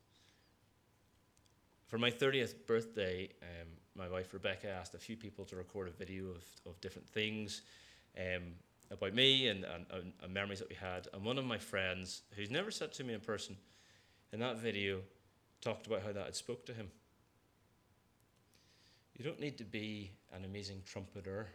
For 1.87 1.97
my 1.97 2.11
30th 2.11 2.67
birthday, 2.67 3.29
um, 3.41 3.67
my 3.95 4.07
wife 4.07 4.33
Rebecca 4.33 4.69
asked 4.69 4.93
a 4.93 4.99
few 4.99 5.17
people 5.17 5.43
to 5.45 5.55
record 5.55 5.87
a 5.87 5.91
video 5.91 6.25
of, 6.25 6.43
of 6.65 6.79
different 6.81 7.09
things 7.09 7.63
um, 8.17 8.53
Uh, 8.91 8.95
about 8.95 9.13
me 9.13 9.47
and, 9.47 9.65
and, 9.65 10.13
and, 10.21 10.33
memories 10.33 10.59
that 10.59 10.69
we 10.69 10.75
had. 10.75 11.07
And 11.13 11.23
one 11.23 11.37
of 11.37 11.45
my 11.45 11.57
friends, 11.57 12.21
who's 12.35 12.49
never 12.49 12.71
said 12.71 12.91
to 12.93 13.03
me 13.03 13.13
in 13.13 13.19
person, 13.19 13.55
in 14.31 14.39
that 14.39 14.57
video, 14.57 15.01
talked 15.61 15.87
about 15.87 16.01
how 16.01 16.11
that 16.11 16.25
had 16.25 16.35
spoke 16.35 16.65
to 16.67 16.73
him. 16.73 16.89
You 19.17 19.25
don't 19.25 19.39
need 19.39 19.57
to 19.57 19.63
be 19.63 20.11
an 20.33 20.45
amazing 20.45 20.83
trumpeter, 20.85 21.47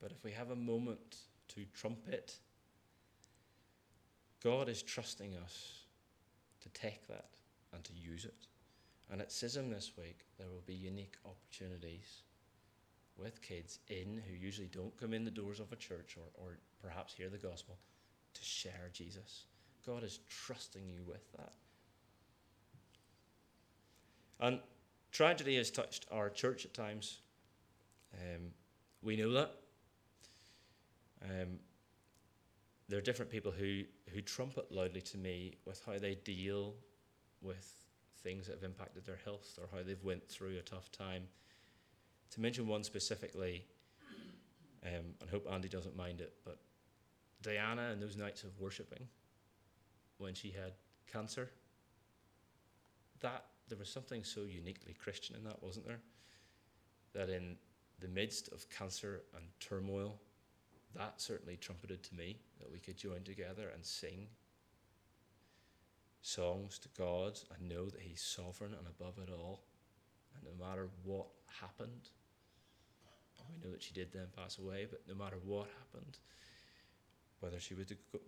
but 0.00 0.10
if 0.10 0.24
we 0.24 0.32
have 0.32 0.50
a 0.50 0.56
moment 0.56 1.18
to 1.48 1.64
trumpet, 1.74 2.36
God 4.42 4.68
is 4.68 4.82
trusting 4.82 5.36
us 5.36 5.84
to 6.60 6.68
take 6.70 7.06
that 7.06 7.28
and 7.72 7.84
to 7.84 7.92
use 7.92 8.24
it. 8.24 8.46
And 9.10 9.20
at 9.20 9.28
CISM 9.28 9.70
this 9.70 9.92
week, 9.96 10.26
there 10.38 10.48
will 10.48 10.62
be 10.66 10.74
unique 10.74 11.16
opportunities 11.24 12.22
with 13.22 13.40
kids 13.42 13.78
in 13.88 14.20
who 14.28 14.34
usually 14.34 14.68
don't 14.68 14.96
come 14.98 15.14
in 15.14 15.24
the 15.24 15.30
doors 15.30 15.60
of 15.60 15.72
a 15.72 15.76
church 15.76 16.16
or, 16.16 16.44
or 16.44 16.58
perhaps 16.82 17.14
hear 17.14 17.28
the 17.28 17.38
gospel 17.38 17.78
to 18.34 18.44
share 18.44 18.90
Jesus. 18.92 19.44
God 19.86 20.02
is 20.02 20.20
trusting 20.28 20.88
you 20.88 21.02
with 21.06 21.30
that. 21.32 21.52
And 24.40 24.58
tragedy 25.12 25.56
has 25.56 25.70
touched 25.70 26.06
our 26.10 26.28
church 26.28 26.64
at 26.64 26.74
times. 26.74 27.18
Um, 28.14 28.48
we 29.02 29.16
know 29.16 29.30
that. 29.32 29.54
Um, 31.22 31.58
there 32.88 32.98
are 32.98 33.02
different 33.02 33.30
people 33.30 33.52
who, 33.52 33.82
who 34.12 34.20
trumpet 34.20 34.70
loudly 34.70 35.00
to 35.00 35.18
me 35.18 35.54
with 35.64 35.82
how 35.86 35.98
they 35.98 36.16
deal 36.16 36.74
with 37.40 37.86
things 38.22 38.46
that 38.46 38.54
have 38.54 38.64
impacted 38.64 39.04
their 39.04 39.18
health 39.24 39.58
or 39.60 39.68
how 39.76 39.82
they've 39.84 40.02
went 40.02 40.28
through 40.28 40.58
a 40.58 40.62
tough 40.62 40.90
time. 40.92 41.22
To 42.32 42.40
mention 42.40 42.66
one 42.66 42.82
specifically, 42.82 43.64
um, 44.86 45.14
and 45.20 45.30
hope 45.30 45.46
Andy 45.52 45.68
doesn't 45.68 45.96
mind 45.96 46.20
it, 46.22 46.32
but 46.44 46.58
Diana 47.42 47.90
and 47.92 48.00
those 48.00 48.16
nights 48.16 48.42
of 48.42 48.58
worshipping 48.58 49.06
when 50.16 50.32
she 50.32 50.50
had 50.50 50.72
cancer, 51.12 51.50
that 53.20 53.44
there 53.68 53.76
was 53.76 53.90
something 53.90 54.24
so 54.24 54.42
uniquely 54.42 54.94
Christian 54.94 55.36
in 55.36 55.44
that, 55.44 55.62
wasn't 55.62 55.86
there? 55.86 56.00
That 57.12 57.28
in 57.28 57.56
the 58.00 58.08
midst 58.08 58.48
of 58.48 58.68
cancer 58.70 59.22
and 59.36 59.44
turmoil, 59.60 60.18
that 60.96 61.20
certainly 61.20 61.56
trumpeted 61.56 62.02
to 62.04 62.14
me 62.14 62.38
that 62.60 62.70
we 62.72 62.78
could 62.78 62.96
join 62.96 63.22
together 63.24 63.68
and 63.74 63.84
sing 63.84 64.26
songs 66.22 66.78
to 66.78 66.88
God 66.96 67.38
and 67.54 67.68
know 67.68 67.90
that 67.90 68.00
He's 68.00 68.22
sovereign 68.22 68.72
and 68.72 68.86
above 68.86 69.18
it 69.18 69.30
all. 69.30 69.64
And 70.34 70.44
no 70.44 70.66
matter 70.66 70.88
what 71.04 71.26
happened, 71.60 72.08
we 73.52 73.66
know 73.66 73.72
that 73.72 73.82
she 73.82 73.92
did 73.92 74.12
then 74.12 74.26
pass 74.36 74.58
away, 74.58 74.86
but 74.90 75.02
no 75.08 75.14
matter 75.14 75.36
what 75.44 75.68
happened, 75.78 76.18
whether 77.40 77.58
she 77.58 77.74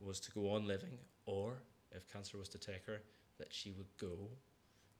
was 0.02 0.20
to 0.20 0.30
go 0.32 0.50
on 0.50 0.66
living 0.66 0.98
or 1.26 1.54
if 1.92 2.12
cancer 2.12 2.36
was 2.36 2.48
to 2.48 2.58
take 2.58 2.84
her, 2.86 3.00
that 3.38 3.52
she 3.52 3.70
would 3.72 3.86
go. 3.98 4.28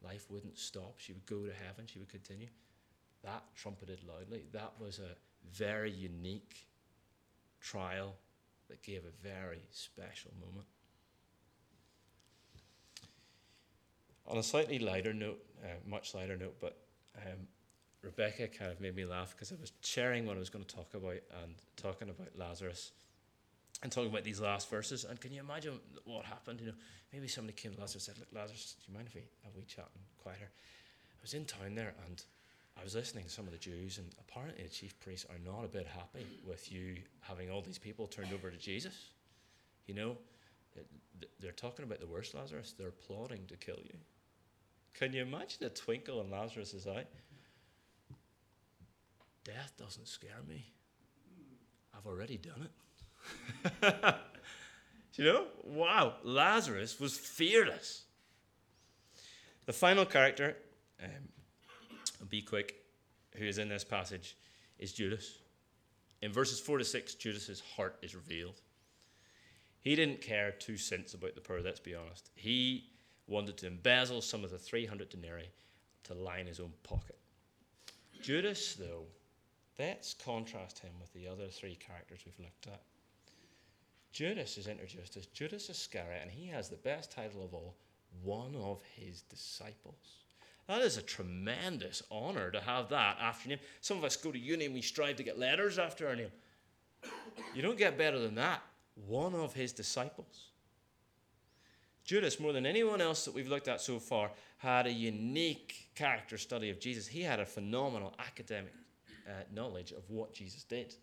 Life 0.02 0.26
wouldn't 0.30 0.58
stop. 0.58 0.94
She 0.98 1.12
would 1.12 1.26
go 1.26 1.44
to 1.44 1.52
heaven. 1.52 1.86
She 1.86 1.98
would 1.98 2.08
continue. 2.08 2.48
That 3.22 3.42
trumpeted 3.56 4.00
loudly. 4.06 4.44
That 4.52 4.72
was 4.78 4.98
a 4.98 5.16
very 5.50 5.90
unique 5.90 6.66
trial 7.60 8.14
that 8.68 8.82
gave 8.82 9.02
a 9.04 9.26
very 9.26 9.62
special 9.70 10.30
moment. 10.40 10.66
On 14.26 14.38
a 14.38 14.42
slightly 14.42 14.78
lighter 14.78 15.12
note, 15.12 15.42
uh, 15.62 15.68
much 15.86 16.14
lighter 16.14 16.36
note, 16.36 16.56
but 16.60 16.78
um, 17.16 17.46
Rebecca 18.04 18.48
kind 18.48 18.70
of 18.70 18.80
made 18.80 18.94
me 18.94 19.04
laugh 19.04 19.34
because 19.34 19.52
I 19.52 19.56
was 19.60 19.72
sharing 19.82 20.26
what 20.26 20.36
I 20.36 20.38
was 20.38 20.50
going 20.50 20.64
to 20.64 20.74
talk 20.74 20.94
about 20.94 21.16
and 21.42 21.54
talking 21.76 22.10
about 22.10 22.28
Lazarus 22.36 22.92
and 23.82 23.90
talking 23.90 24.10
about 24.10 24.24
these 24.24 24.40
last 24.40 24.70
verses. 24.70 25.04
And 25.04 25.20
can 25.20 25.32
you 25.32 25.40
imagine 25.40 25.78
what 26.04 26.24
happened? 26.24 26.60
You 26.60 26.68
know, 26.68 26.74
maybe 27.12 27.28
somebody 27.28 27.54
came 27.54 27.72
to 27.74 27.80
Lazarus 27.80 28.08
and 28.08 28.16
said, 28.16 28.18
Look, 28.18 28.28
Lazarus, 28.34 28.76
do 28.78 28.90
you 28.90 28.96
mind 28.96 29.08
if 29.08 29.14
we 29.14 29.22
have 29.44 29.54
we 29.56 29.62
chat 29.62 29.88
and 29.94 30.04
quieter? 30.22 30.50
I 30.50 31.20
was 31.22 31.34
in 31.34 31.44
town 31.44 31.74
there 31.74 31.94
and 32.06 32.22
I 32.78 32.82
was 32.82 32.94
listening 32.94 33.24
to 33.24 33.30
some 33.30 33.46
of 33.46 33.52
the 33.52 33.58
Jews, 33.58 33.98
and 33.98 34.10
apparently 34.18 34.64
the 34.64 34.68
chief 34.68 34.98
priests 35.00 35.26
are 35.30 35.38
not 35.44 35.64
a 35.64 35.68
bit 35.68 35.86
happy 35.86 36.26
with 36.44 36.72
you 36.72 36.96
having 37.20 37.50
all 37.50 37.62
these 37.62 37.78
people 37.78 38.06
turned 38.06 38.32
over 38.32 38.50
to 38.50 38.56
Jesus. 38.56 39.10
You 39.86 39.94
know, 39.94 40.16
they're 41.40 41.52
talking 41.52 41.84
about 41.84 42.00
the 42.00 42.06
worst 42.06 42.34
Lazarus. 42.34 42.74
They're 42.76 42.90
plotting 42.90 43.46
to 43.46 43.56
kill 43.56 43.78
you. 43.84 43.96
Can 44.94 45.12
you 45.12 45.22
imagine 45.22 45.58
the 45.60 45.70
twinkle 45.70 46.20
in 46.20 46.30
Lazarus' 46.30 46.86
eye? 46.86 47.04
Death 49.44 49.72
doesn't 49.78 50.08
scare 50.08 50.42
me. 50.48 50.72
I've 51.96 52.06
already 52.06 52.38
done 52.38 52.68
it. 53.82 53.94
you 55.14 55.24
know? 55.24 55.46
Wow, 55.64 56.14
Lazarus 56.22 56.98
was 56.98 57.16
fearless. 57.16 58.04
The 59.66 59.72
final 59.72 60.04
character, 60.04 60.56
um, 61.02 62.28
be 62.28 62.42
quick, 62.42 62.74
who 63.36 63.44
is 63.44 63.58
in 63.58 63.68
this 63.68 63.84
passage, 63.84 64.36
is 64.78 64.92
Judas. 64.92 65.38
In 66.22 66.32
verses 66.32 66.60
4 66.60 66.78
to 66.78 66.84
6, 66.84 67.14
Judas's 67.14 67.62
heart 67.76 67.98
is 68.02 68.14
revealed. 68.14 68.60
He 69.80 69.94
didn't 69.94 70.22
care 70.22 70.50
two 70.52 70.78
cents 70.78 71.12
about 71.12 71.34
the 71.34 71.42
poor, 71.42 71.60
let's 71.60 71.80
be 71.80 71.94
honest. 71.94 72.30
He 72.34 72.90
wanted 73.26 73.56
to 73.58 73.66
embezzle 73.66 74.22
some 74.22 74.42
of 74.42 74.50
the 74.50 74.58
300 74.58 75.10
denarii 75.10 75.50
to 76.04 76.14
line 76.14 76.46
his 76.46 76.60
own 76.60 76.72
pocket. 76.82 77.18
Judas, 78.22 78.74
though, 78.74 79.04
let's 79.78 80.14
contrast 80.14 80.78
him 80.78 80.92
with 81.00 81.12
the 81.12 81.28
other 81.28 81.48
three 81.48 81.76
characters 81.76 82.20
we've 82.24 82.44
looked 82.44 82.66
at. 82.66 82.82
Judas 84.12 84.58
is 84.58 84.68
introduced 84.68 85.16
as 85.16 85.26
Judas 85.26 85.68
Iscariot, 85.68 86.22
and 86.22 86.30
he 86.30 86.46
has 86.46 86.68
the 86.68 86.76
best 86.76 87.10
title 87.10 87.42
of 87.44 87.52
all 87.52 87.74
one 88.22 88.54
of 88.54 88.80
his 88.94 89.22
disciples. 89.22 90.24
That 90.68 90.82
is 90.82 90.96
a 90.96 91.02
tremendous 91.02 92.02
honour 92.10 92.50
to 92.52 92.60
have 92.60 92.88
that 92.90 93.18
after 93.20 93.48
your 93.48 93.58
name. 93.58 93.66
Some 93.80 93.98
of 93.98 94.04
us 94.04 94.16
go 94.16 94.32
to 94.32 94.38
uni 94.38 94.66
and 94.66 94.74
we 94.74 94.82
strive 94.82 95.16
to 95.16 95.22
get 95.22 95.38
letters 95.38 95.78
after 95.78 96.08
our 96.08 96.16
name. 96.16 96.30
You 97.54 97.62
don't 97.62 97.76
get 97.76 97.98
better 97.98 98.18
than 98.18 98.36
that. 98.36 98.62
One 99.06 99.34
of 99.34 99.52
his 99.52 99.72
disciples. 99.72 100.46
Judas, 102.04 102.38
more 102.38 102.52
than 102.52 102.66
anyone 102.66 103.00
else 103.00 103.24
that 103.24 103.34
we've 103.34 103.48
looked 103.48 103.68
at 103.68 103.80
so 103.80 103.98
far, 103.98 104.30
had 104.58 104.86
a 104.86 104.92
unique 104.92 105.88
character 105.94 106.38
study 106.38 106.70
of 106.70 106.78
Jesus. 106.78 107.06
He 107.06 107.22
had 107.22 107.40
a 107.40 107.46
phenomenal 107.46 108.14
academic 108.18 108.72
uh, 109.26 109.42
knowledge 109.52 109.92
of 109.92 110.08
what 110.08 110.32
Jesus 110.32 110.64
did. 110.64 110.94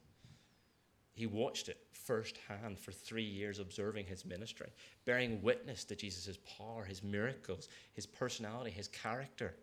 He 1.13 1.25
watched 1.25 1.69
it 1.69 1.77
firsthand 1.91 2.79
for 2.79 2.91
three 2.91 3.23
years, 3.23 3.59
observing 3.59 4.05
his 4.05 4.25
ministry, 4.25 4.69
bearing 5.05 5.41
witness 5.41 5.83
to 5.85 5.95
Jesus' 5.95 6.37
power, 6.57 6.83
his 6.83 7.03
miracles, 7.03 7.67
his 7.93 8.05
personality, 8.05 8.71
his 8.71 8.87
character. 8.87 9.53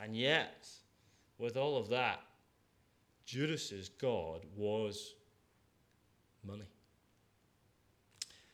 And 0.00 0.16
yet, 0.16 0.68
with 1.38 1.56
all 1.56 1.76
of 1.76 1.88
that, 1.88 2.20
Judas's 3.24 3.88
God 3.88 4.42
was 4.54 5.14
money. 6.44 6.68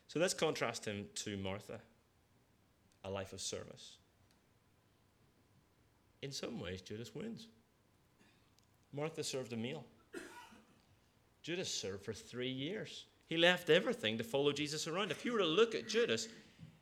So 0.09 0.21
let's 0.21 0.35
contrast 0.35 0.85
him 0.85 1.07
to 1.16 1.37
Martha, 1.37 1.81
a 3.05 3.11
life 3.11 3.33
of 3.33 3.40
service. 3.40 3.97
In 6.23 6.31
some 6.31 6.61
ways, 6.61 6.81
Judas 6.81 7.15
wins. 7.15 7.48
Martha 8.93 9.25
served 9.25 9.53
a 9.53 9.57
meal. 9.57 9.85
Judas 11.43 11.73
served 11.73 12.05
for 12.05 12.13
three 12.13 12.51
years. 12.51 13.07
He 13.27 13.37
left 13.37 13.71
everything 13.71 14.19
to 14.19 14.25
follow 14.25 14.53
Jesus 14.53 14.87
around. 14.87 15.11
If 15.11 15.25
you 15.25 15.33
were 15.33 15.38
to 15.38 15.47
look 15.47 15.75
at 15.75 15.88
Judas, 15.88 16.29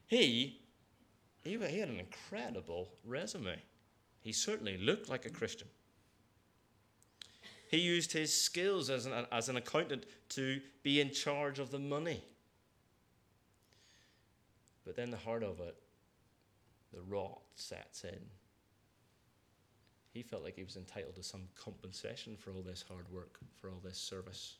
he, 0.06 0.60
he, 1.42 1.56
he 1.56 1.78
had 1.78 1.88
an 1.88 2.00
incredible 2.00 2.88
resume. 3.04 3.56
He 4.20 4.32
certainly 4.32 4.76
looked 4.76 5.08
like 5.08 5.24
a 5.24 5.30
Christian. 5.30 5.68
He 7.70 7.78
used 7.78 8.12
his 8.12 8.36
skills 8.36 8.90
as 8.90 9.06
an, 9.06 9.26
as 9.30 9.48
an 9.48 9.56
accountant 9.56 10.04
to 10.30 10.60
be 10.82 11.00
in 11.00 11.12
charge 11.12 11.60
of 11.60 11.70
the 11.70 11.78
money. 11.78 12.22
But 14.84 14.96
then 14.96 15.10
the 15.10 15.16
heart 15.16 15.44
of 15.44 15.60
it, 15.60 15.76
the 16.92 17.00
rot 17.00 17.42
sets 17.54 18.02
in. 18.02 18.18
He 20.12 20.22
felt 20.22 20.42
like 20.42 20.56
he 20.56 20.64
was 20.64 20.76
entitled 20.76 21.14
to 21.16 21.22
some 21.22 21.42
compensation 21.54 22.36
for 22.36 22.50
all 22.50 22.62
this 22.62 22.84
hard 22.86 23.10
work, 23.12 23.38
for 23.60 23.68
all 23.68 23.80
this 23.82 23.98
service. 23.98 24.56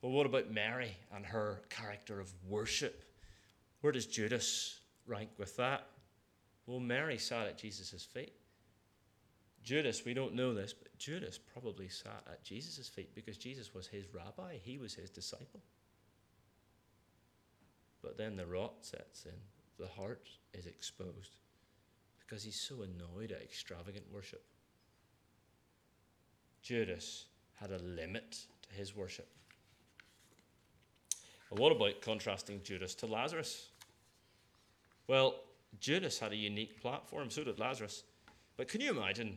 Well, 0.00 0.10
what 0.10 0.26
about 0.26 0.50
Mary 0.50 0.96
and 1.14 1.24
her 1.24 1.62
character 1.70 2.18
of 2.18 2.32
worship? 2.48 3.04
Where 3.80 3.92
does 3.92 4.06
Judas 4.06 4.80
rank 5.06 5.30
with 5.38 5.56
that? 5.56 5.86
Well, 6.66 6.80
Mary 6.80 7.18
sat 7.18 7.46
at 7.46 7.58
Jesus' 7.58 8.04
feet. 8.04 8.32
Judas, 9.62 10.04
we 10.04 10.14
don't 10.14 10.34
know 10.34 10.52
this, 10.52 10.72
but 10.72 10.96
Judas 10.98 11.38
probably 11.38 11.88
sat 11.88 12.24
at 12.26 12.42
Jesus' 12.42 12.88
feet 12.88 13.14
because 13.14 13.38
Jesus 13.38 13.72
was 13.72 13.86
his 13.86 14.12
rabbi, 14.12 14.56
he 14.60 14.78
was 14.78 14.94
his 14.94 15.10
disciple. 15.10 15.62
But 18.02 18.18
then 18.18 18.34
the 18.34 18.46
rot 18.46 18.74
sets 18.80 19.24
in, 19.24 19.38
the 19.78 19.86
heart 19.86 20.28
is 20.52 20.66
exposed 20.66 21.36
because 22.32 22.44
he's 22.44 22.58
so 22.58 22.76
annoyed 22.76 23.30
at 23.30 23.42
extravagant 23.42 24.06
worship. 24.10 24.42
Judas 26.62 27.26
had 27.60 27.70
a 27.70 27.76
limit 27.80 28.46
to 28.62 28.74
his 28.74 28.96
worship. 28.96 29.28
Well, 31.50 31.60
what 31.60 31.76
about 31.76 32.00
contrasting 32.00 32.62
Judas 32.64 32.94
to 32.94 33.06
Lazarus? 33.06 33.68
Well, 35.08 35.40
Judas 35.78 36.18
had 36.18 36.32
a 36.32 36.36
unique 36.36 36.80
platform, 36.80 37.28
so 37.28 37.44
did 37.44 37.58
Lazarus. 37.58 38.02
But 38.56 38.66
can 38.66 38.80
you 38.80 38.98
imagine 38.98 39.36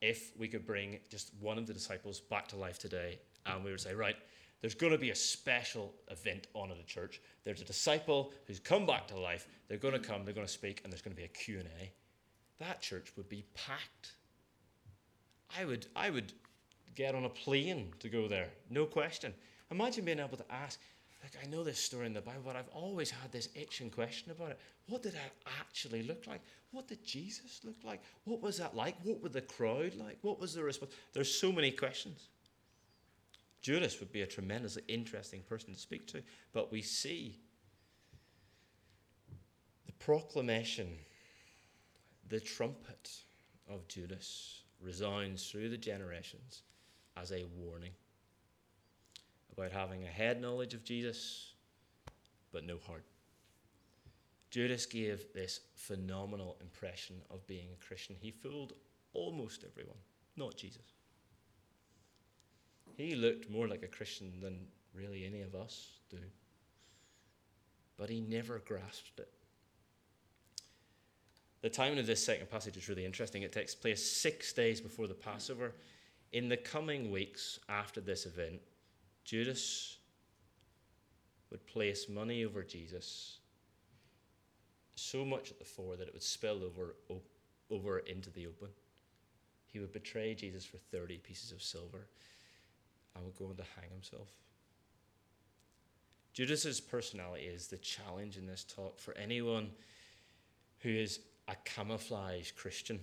if 0.00 0.30
we 0.38 0.46
could 0.46 0.64
bring 0.64 1.00
just 1.10 1.32
one 1.40 1.58
of 1.58 1.66
the 1.66 1.72
disciples 1.72 2.20
back 2.20 2.46
to 2.48 2.56
life 2.56 2.78
today 2.78 3.18
and 3.44 3.64
we 3.64 3.72
would 3.72 3.80
say, 3.80 3.92
right, 3.92 4.16
there's 4.60 4.76
going 4.76 4.92
to 4.92 4.98
be 4.98 5.10
a 5.10 5.16
special 5.16 5.92
event 6.12 6.46
on 6.54 6.70
at 6.70 6.76
the 6.76 6.84
church. 6.84 7.20
There's 7.42 7.60
a 7.60 7.64
disciple 7.64 8.32
who's 8.46 8.60
come 8.60 8.86
back 8.86 9.08
to 9.08 9.18
life. 9.18 9.48
They're 9.66 9.78
going 9.78 9.94
to 9.94 9.98
come, 9.98 10.24
they're 10.24 10.32
going 10.32 10.46
to 10.46 10.52
speak, 10.52 10.80
and 10.84 10.92
there's 10.92 11.02
going 11.02 11.16
to 11.16 11.20
be 11.20 11.24
a 11.24 11.28
Q&A. 11.28 11.92
That 12.58 12.80
church 12.80 13.12
would 13.16 13.28
be 13.28 13.44
packed. 13.54 14.12
I 15.58 15.64
would, 15.64 15.86
I 15.94 16.10
would 16.10 16.32
get 16.94 17.14
on 17.14 17.24
a 17.24 17.28
plane 17.28 17.92
to 18.00 18.08
go 18.08 18.28
there, 18.28 18.48
no 18.70 18.86
question. 18.86 19.34
Imagine 19.70 20.04
being 20.04 20.20
able 20.20 20.36
to 20.36 20.52
ask, 20.52 20.80
like, 21.22 21.32
I 21.42 21.48
know 21.48 21.64
this 21.64 21.78
story 21.78 22.06
in 22.06 22.12
the 22.12 22.20
Bible, 22.20 22.42
but 22.44 22.56
I've 22.56 22.68
always 22.68 23.10
had 23.10 23.32
this 23.32 23.48
itching 23.54 23.90
question 23.90 24.30
about 24.30 24.50
it. 24.50 24.60
What 24.88 25.02
did 25.02 25.14
it 25.14 25.20
actually 25.60 26.02
look 26.02 26.26
like? 26.26 26.42
What 26.70 26.86
did 26.86 27.04
Jesus 27.04 27.60
look 27.64 27.76
like? 27.82 28.02
What 28.24 28.42
was 28.42 28.58
that 28.58 28.76
like? 28.76 28.96
What 29.02 29.22
were 29.22 29.30
the 29.30 29.40
crowd 29.40 29.94
like? 29.94 30.18
What 30.22 30.38
was 30.38 30.54
the 30.54 30.62
response? 30.62 30.92
There's 31.12 31.32
so 31.32 31.50
many 31.50 31.70
questions. 31.70 32.28
Judas 33.62 33.98
would 34.00 34.12
be 34.12 34.20
a 34.20 34.26
tremendously 34.26 34.82
interesting 34.88 35.40
person 35.48 35.72
to 35.72 35.80
speak 35.80 36.06
to, 36.08 36.22
but 36.52 36.70
we 36.70 36.82
see 36.82 37.38
the 39.86 39.92
proclamation, 39.92 40.98
the 42.34 42.40
trumpet 42.40 43.12
of 43.70 43.86
Judas 43.86 44.62
resounds 44.80 45.48
through 45.48 45.68
the 45.68 45.76
generations 45.76 46.62
as 47.16 47.30
a 47.30 47.46
warning 47.56 47.92
about 49.52 49.70
having 49.70 50.02
a 50.02 50.08
head 50.08 50.42
knowledge 50.42 50.74
of 50.74 50.82
Jesus, 50.82 51.52
but 52.50 52.66
no 52.66 52.78
heart. 52.88 53.04
Judas 54.50 54.84
gave 54.84 55.32
this 55.32 55.60
phenomenal 55.76 56.56
impression 56.60 57.14
of 57.30 57.46
being 57.46 57.68
a 57.72 57.86
Christian. 57.86 58.16
He 58.18 58.32
fooled 58.32 58.72
almost 59.12 59.64
everyone, 59.64 59.98
not 60.36 60.56
Jesus. 60.56 60.94
He 62.96 63.14
looked 63.14 63.48
more 63.48 63.68
like 63.68 63.84
a 63.84 63.96
Christian 63.96 64.40
than 64.42 64.58
really 64.92 65.24
any 65.24 65.42
of 65.42 65.54
us 65.54 65.98
do. 66.10 66.18
But 67.96 68.10
he 68.10 68.20
never 68.20 68.58
grasped 68.58 69.20
it. 69.20 69.30
The 71.64 71.70
timing 71.70 71.98
of 71.98 72.06
this 72.06 72.22
second 72.22 72.50
passage 72.50 72.76
is 72.76 72.90
really 72.90 73.06
interesting. 73.06 73.42
It 73.42 73.50
takes 73.50 73.74
place 73.74 74.04
six 74.04 74.52
days 74.52 74.82
before 74.82 75.06
the 75.06 75.14
Passover. 75.14 75.72
In 76.32 76.50
the 76.50 76.58
coming 76.58 77.10
weeks 77.10 77.58
after 77.70 78.02
this 78.02 78.26
event, 78.26 78.60
Judas 79.24 79.96
would 81.50 81.66
place 81.66 82.06
money 82.06 82.44
over 82.44 82.62
Jesus 82.62 83.38
so 84.94 85.24
much 85.24 85.50
at 85.50 85.58
the 85.58 85.64
fore 85.64 85.96
that 85.96 86.06
it 86.06 86.12
would 86.12 86.22
spill 86.22 86.62
over, 86.62 86.96
over 87.70 87.98
into 88.00 88.28
the 88.28 88.46
open. 88.46 88.68
He 89.64 89.78
would 89.78 89.90
betray 89.90 90.34
Jesus 90.34 90.66
for 90.66 90.76
30 90.76 91.16
pieces 91.16 91.50
of 91.50 91.62
silver 91.62 92.08
and 93.16 93.24
would 93.24 93.38
go 93.38 93.46
on 93.46 93.56
to 93.56 93.64
hang 93.80 93.88
himself. 93.88 94.28
Judas's 96.34 96.78
personality 96.78 97.44
is 97.44 97.68
the 97.68 97.78
challenge 97.78 98.36
in 98.36 98.46
this 98.46 98.64
talk 98.64 99.00
for 99.00 99.16
anyone 99.16 99.70
who 100.80 100.90
is 100.90 101.20
a 101.48 101.54
camouflage 101.64 102.52
Christian. 102.52 103.00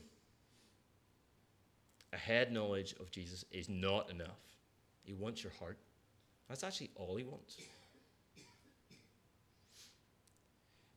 A 2.14 2.18
head 2.18 2.52
knowledge 2.52 2.94
of 3.00 3.12
Jesus 3.12 3.46
is 3.52 3.70
not 3.70 4.10
enough. 4.10 4.58
He 5.04 5.14
wants 5.14 5.44
your 5.44 5.54
heart. 5.60 5.78
That's 6.50 6.64
actually 6.64 6.92
all 6.96 7.16
he 7.16 7.24
wants. 7.24 7.58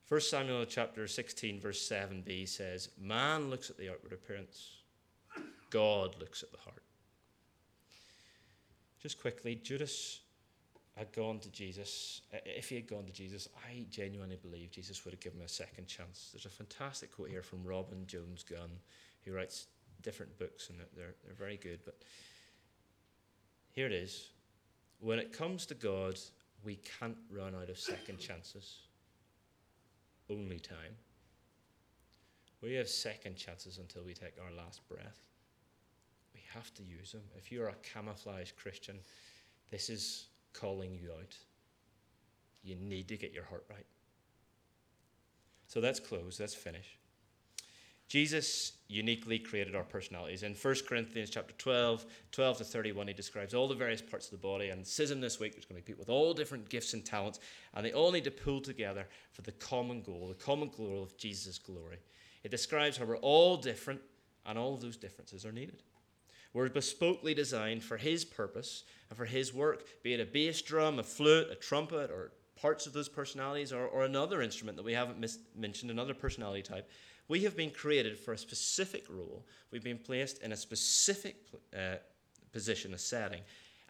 1 0.07 0.21
Samuel 0.21 0.65
chapter 0.65 1.07
16, 1.07 1.59
verse 1.59 1.89
7b 1.89 2.47
says, 2.47 2.89
Man 3.01 3.49
looks 3.49 3.69
at 3.69 3.77
the 3.77 3.89
outward 3.89 4.13
appearance, 4.13 4.77
God 5.71 6.15
looks 6.19 6.43
at 6.43 6.51
the 6.51 6.59
heart. 6.59 6.83
Just 9.01 9.19
quickly, 9.19 9.55
Judas 9.55 10.19
had 10.95 11.11
gone 11.11 11.39
to 11.39 11.49
Jesus. 11.49 12.21
If 12.45 12.69
he 12.69 12.75
had 12.75 12.87
gone 12.87 13.05
to 13.05 13.11
Jesus, 13.11 13.49
I 13.67 13.85
genuinely 13.89 14.37
believe 14.37 14.71
Jesus 14.71 15.03
would 15.03 15.13
have 15.13 15.19
given 15.19 15.39
him 15.39 15.45
a 15.45 15.49
second 15.49 15.87
chance. 15.87 16.29
There's 16.31 16.45
a 16.45 16.49
fantastic 16.49 17.13
quote 17.13 17.29
here 17.29 17.41
from 17.41 17.63
Robin 17.63 18.05
Jones 18.07 18.43
Gunn, 18.43 18.71
who 19.23 19.33
writes 19.33 19.67
different 20.01 20.37
books, 20.37 20.69
and 20.69 20.79
they're, 20.95 21.15
they're 21.25 21.35
very 21.35 21.57
good. 21.57 21.79
But 21.83 21.95
here 23.73 23.87
it 23.87 23.91
is 23.91 24.29
when 24.99 25.19
it 25.19 25.33
comes 25.33 25.65
to 25.67 25.75
God, 25.75 26.17
we 26.63 26.79
can't 26.99 27.17
run 27.29 27.53
out 27.55 27.69
of 27.69 27.77
second 27.77 28.19
chances. 28.19 28.77
Only 30.29 30.59
time. 30.59 30.95
We 32.61 32.73
have 32.73 32.89
second 32.89 33.35
chances 33.35 33.77
until 33.77 34.03
we 34.03 34.13
take 34.13 34.33
our 34.43 34.55
last 34.55 34.87
breath. 34.87 35.27
We 36.33 36.41
have 36.53 36.73
to 36.75 36.83
use 36.83 37.11
them. 37.11 37.21
If 37.37 37.51
you're 37.51 37.67
a 37.67 37.75
camouflage 37.83 38.51
Christian, 38.53 38.97
this 39.69 39.89
is 39.89 40.27
calling 40.59 40.97
you 41.01 41.11
out. 41.11 41.35
You 42.63 42.75
need 42.75 43.07
to 43.09 43.17
get 43.17 43.33
your 43.33 43.43
heart 43.43 43.65
right. 43.69 43.85
So 45.67 45.79
let's 45.79 45.99
close, 45.99 46.39
let's 46.39 46.55
finish. 46.55 46.97
Jesus 48.07 48.73
uniquely 48.87 49.39
created 49.39 49.75
our 49.75 49.83
personalities. 49.83 50.43
In 50.43 50.53
1 50.53 50.75
Corinthians 50.87 51.31
chapter 51.31 51.55
12, 51.57 52.05
12 52.31 52.57
to 52.59 52.63
31, 52.63 53.07
he 53.07 53.13
describes 53.13 53.55
all 53.55 53.67
the 53.67 53.73
various 53.73 54.01
parts 54.01 54.27
of 54.27 54.31
the 54.31 54.37
body. 54.37 54.69
And 54.69 54.83
CISM 54.83 55.21
this 55.21 55.39
week, 55.39 55.53
there's 55.53 55.65
going 55.65 55.81
to 55.81 55.85
be 55.85 55.91
people 55.91 56.01
with 56.01 56.09
all 56.09 56.33
different 56.33 56.69
gifts 56.69 56.93
and 56.93 57.03
talents, 57.03 57.39
and 57.73 57.83
they 57.83 57.93
all 57.93 58.11
need 58.11 58.23
to 58.25 58.31
pull 58.31 58.61
together 58.61 59.07
for 59.31 59.41
the 59.41 59.53
common 59.53 60.01
goal, 60.01 60.27
the 60.27 60.45
common 60.45 60.69
goal 60.77 61.01
of 61.01 61.17
Jesus' 61.17 61.57
glory. 61.57 61.97
It 62.43 62.51
describes 62.51 62.95
how 62.95 63.05
we're 63.05 63.17
all 63.17 63.57
different, 63.57 64.01
and 64.45 64.57
all 64.57 64.75
of 64.75 64.81
those 64.81 64.97
differences 64.97 65.43
are 65.43 65.51
needed. 65.51 65.81
We're 66.55 66.69
bespokely 66.69 67.35
designed 67.35 67.83
for 67.83 67.97
his 67.97 68.23
purpose 68.23 68.85
and 69.09 69.17
for 69.17 69.25
his 69.25 69.53
work, 69.53 69.83
be 70.03 70.13
it 70.13 70.21
a 70.21 70.25
bass 70.25 70.61
drum, 70.61 70.99
a 70.99 71.03
flute, 71.03 71.49
a 71.51 71.55
trumpet, 71.55 72.09
or 72.09 72.31
parts 72.55 72.87
of 72.87 72.93
those 72.93 73.09
personalities, 73.09 73.73
or, 73.73 73.85
or 73.87 74.05
another 74.05 74.41
instrument 74.41 74.77
that 74.77 74.85
we 74.85 74.93
haven't 74.93 75.19
mis- 75.19 75.39
mentioned, 75.53 75.91
another 75.91 76.13
personality 76.13 76.61
type. 76.61 76.89
We 77.27 77.43
have 77.43 77.57
been 77.57 77.71
created 77.71 78.17
for 78.17 78.31
a 78.31 78.37
specific 78.37 79.03
role. 79.09 79.45
We've 79.69 79.83
been 79.83 79.97
placed 79.97 80.41
in 80.43 80.53
a 80.53 80.55
specific 80.55 81.35
uh, 81.77 81.97
position, 82.53 82.93
a 82.93 82.97
setting, 82.97 83.41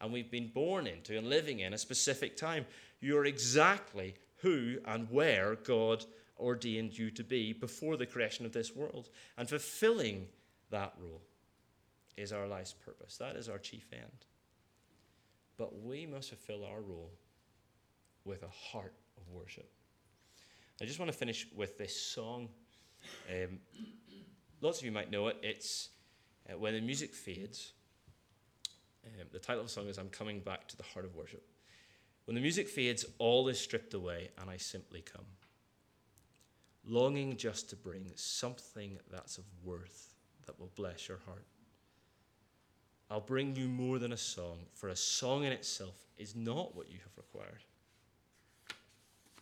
and 0.01 0.11
we've 0.11 0.31
been 0.31 0.47
born 0.47 0.87
into 0.87 1.19
and 1.19 1.29
living 1.29 1.59
in 1.59 1.75
a 1.75 1.77
specific 1.77 2.35
time. 2.35 2.65
You're 2.99 3.25
exactly 3.25 4.15
who 4.37 4.77
and 4.85 5.07
where 5.11 5.53
God 5.53 6.03
ordained 6.39 6.97
you 6.97 7.11
to 7.11 7.23
be 7.23 7.53
before 7.53 7.95
the 7.95 8.07
creation 8.07 8.43
of 8.43 8.53
this 8.53 8.75
world. 8.75 9.09
And 9.37 9.47
fulfilling 9.47 10.25
that 10.71 10.93
role 10.99 11.21
is 12.17 12.31
our 12.31 12.47
life's 12.47 12.73
purpose. 12.73 13.17
That 13.17 13.35
is 13.35 13.49
our 13.49 13.57
chief 13.57 13.87
end. 13.93 14.25
But 15.57 15.81
we 15.81 16.05
must 16.05 16.29
fulfill 16.29 16.65
our 16.65 16.81
role 16.81 17.11
with 18.23 18.43
a 18.43 18.47
heart 18.47 18.93
of 19.17 19.29
worship. 19.29 19.69
I 20.81 20.85
just 20.85 20.99
want 20.99 21.11
to 21.11 21.17
finish 21.17 21.47
with 21.55 21.77
this 21.77 21.99
song 21.99 22.49
um, 23.29 23.59
lots 24.61 24.79
of 24.79 24.85
you 24.85 24.91
might 24.91 25.11
know 25.11 25.27
it. 25.27 25.37
It's 25.41 25.89
uh, 26.49 26.57
when 26.57 26.73
the 26.73 26.81
music 26.81 27.13
fades. 27.13 27.73
Um, 29.05 29.27
the 29.31 29.39
title 29.39 29.61
of 29.61 29.67
the 29.67 29.73
song 29.73 29.87
is 29.87 29.97
I'm 29.97 30.09
Coming 30.09 30.39
Back 30.39 30.67
to 30.69 30.77
the 30.77 30.83
Heart 30.83 31.05
of 31.05 31.15
Worship. 31.15 31.43
When 32.25 32.35
the 32.35 32.41
music 32.41 32.67
fades, 32.67 33.05
all 33.19 33.47
is 33.49 33.59
stripped 33.59 33.93
away, 33.93 34.29
and 34.39 34.49
I 34.49 34.57
simply 34.57 35.01
come. 35.01 35.25
Longing 36.87 37.37
just 37.37 37.69
to 37.69 37.75
bring 37.75 38.11
something 38.15 38.97
that's 39.11 39.37
of 39.37 39.43
worth 39.63 40.15
that 40.47 40.59
will 40.59 40.71
bless 40.75 41.07
your 41.07 41.19
heart. 41.25 41.45
I'll 43.09 43.21
bring 43.21 43.55
you 43.55 43.67
more 43.67 43.99
than 43.99 44.13
a 44.13 44.17
song, 44.17 44.59
for 44.73 44.89
a 44.89 44.95
song 44.95 45.43
in 45.43 45.51
itself 45.51 45.95
is 46.17 46.35
not 46.35 46.75
what 46.75 46.89
you 46.89 46.97
have 47.03 47.17
required. 47.17 47.63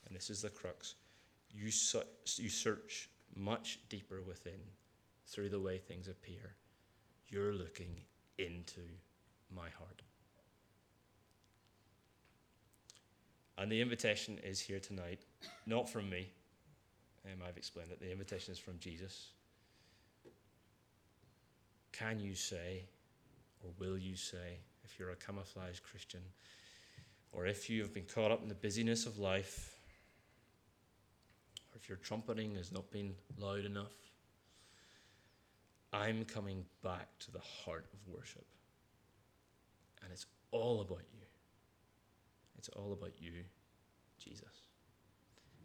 And 0.07 0.15
this 0.15 0.29
is 0.29 0.41
the 0.41 0.49
crux. 0.49 0.95
You, 1.51 1.71
su- 1.71 2.01
you 2.35 2.49
search 2.49 3.09
much 3.35 3.79
deeper 3.89 4.21
within 4.21 4.59
through 5.27 5.49
the 5.49 5.59
way 5.59 5.77
things 5.77 6.07
appear. 6.07 6.55
You're 7.27 7.53
looking 7.53 8.01
into 8.37 8.81
my 9.55 9.69
heart. 9.77 10.01
And 13.57 13.71
the 13.71 13.81
invitation 13.81 14.39
is 14.43 14.59
here 14.59 14.79
tonight, 14.79 15.21
not 15.65 15.87
from 15.87 16.09
me. 16.09 16.29
Um, 17.25 17.39
I've 17.47 17.55
explained 17.55 17.91
it. 17.91 17.99
The 18.01 18.11
invitation 18.11 18.51
is 18.51 18.59
from 18.59 18.77
Jesus. 18.79 19.29
can 21.93 22.19
you 22.19 22.35
say, 22.35 22.83
or 23.63 23.71
will 23.79 23.97
you 23.97 24.15
say, 24.15 24.59
if 24.83 24.99
you're 24.99 25.11
a 25.11 25.15
camouflage 25.15 25.79
Christian, 25.79 26.21
or 27.31 27.45
if 27.45 27.69
you 27.69 27.81
have 27.81 27.93
been 27.93 28.05
caught 28.05 28.31
up 28.31 28.41
in 28.41 28.49
the 28.49 28.55
busyness 28.55 29.05
of 29.05 29.17
life, 29.17 29.77
or 31.71 31.77
if 31.77 31.89
your 31.89 31.97
trumpeting 31.97 32.55
has 32.55 32.71
not 32.71 32.91
been 32.91 33.15
loud 33.37 33.65
enough, 33.65 33.93
I'm 35.91 36.25
coming 36.25 36.65
back 36.83 37.07
to 37.19 37.31
the 37.31 37.39
heart 37.39 37.85
of 37.93 38.13
worship. 38.13 38.45
And 40.03 40.11
it's 40.11 40.25
all 40.51 40.81
about 40.81 41.03
you. 41.13 41.25
It's 42.57 42.69
all 42.69 42.93
about 42.93 43.13
you, 43.19 43.43
Jesus. 44.19 44.67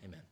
Amen. 0.05 0.23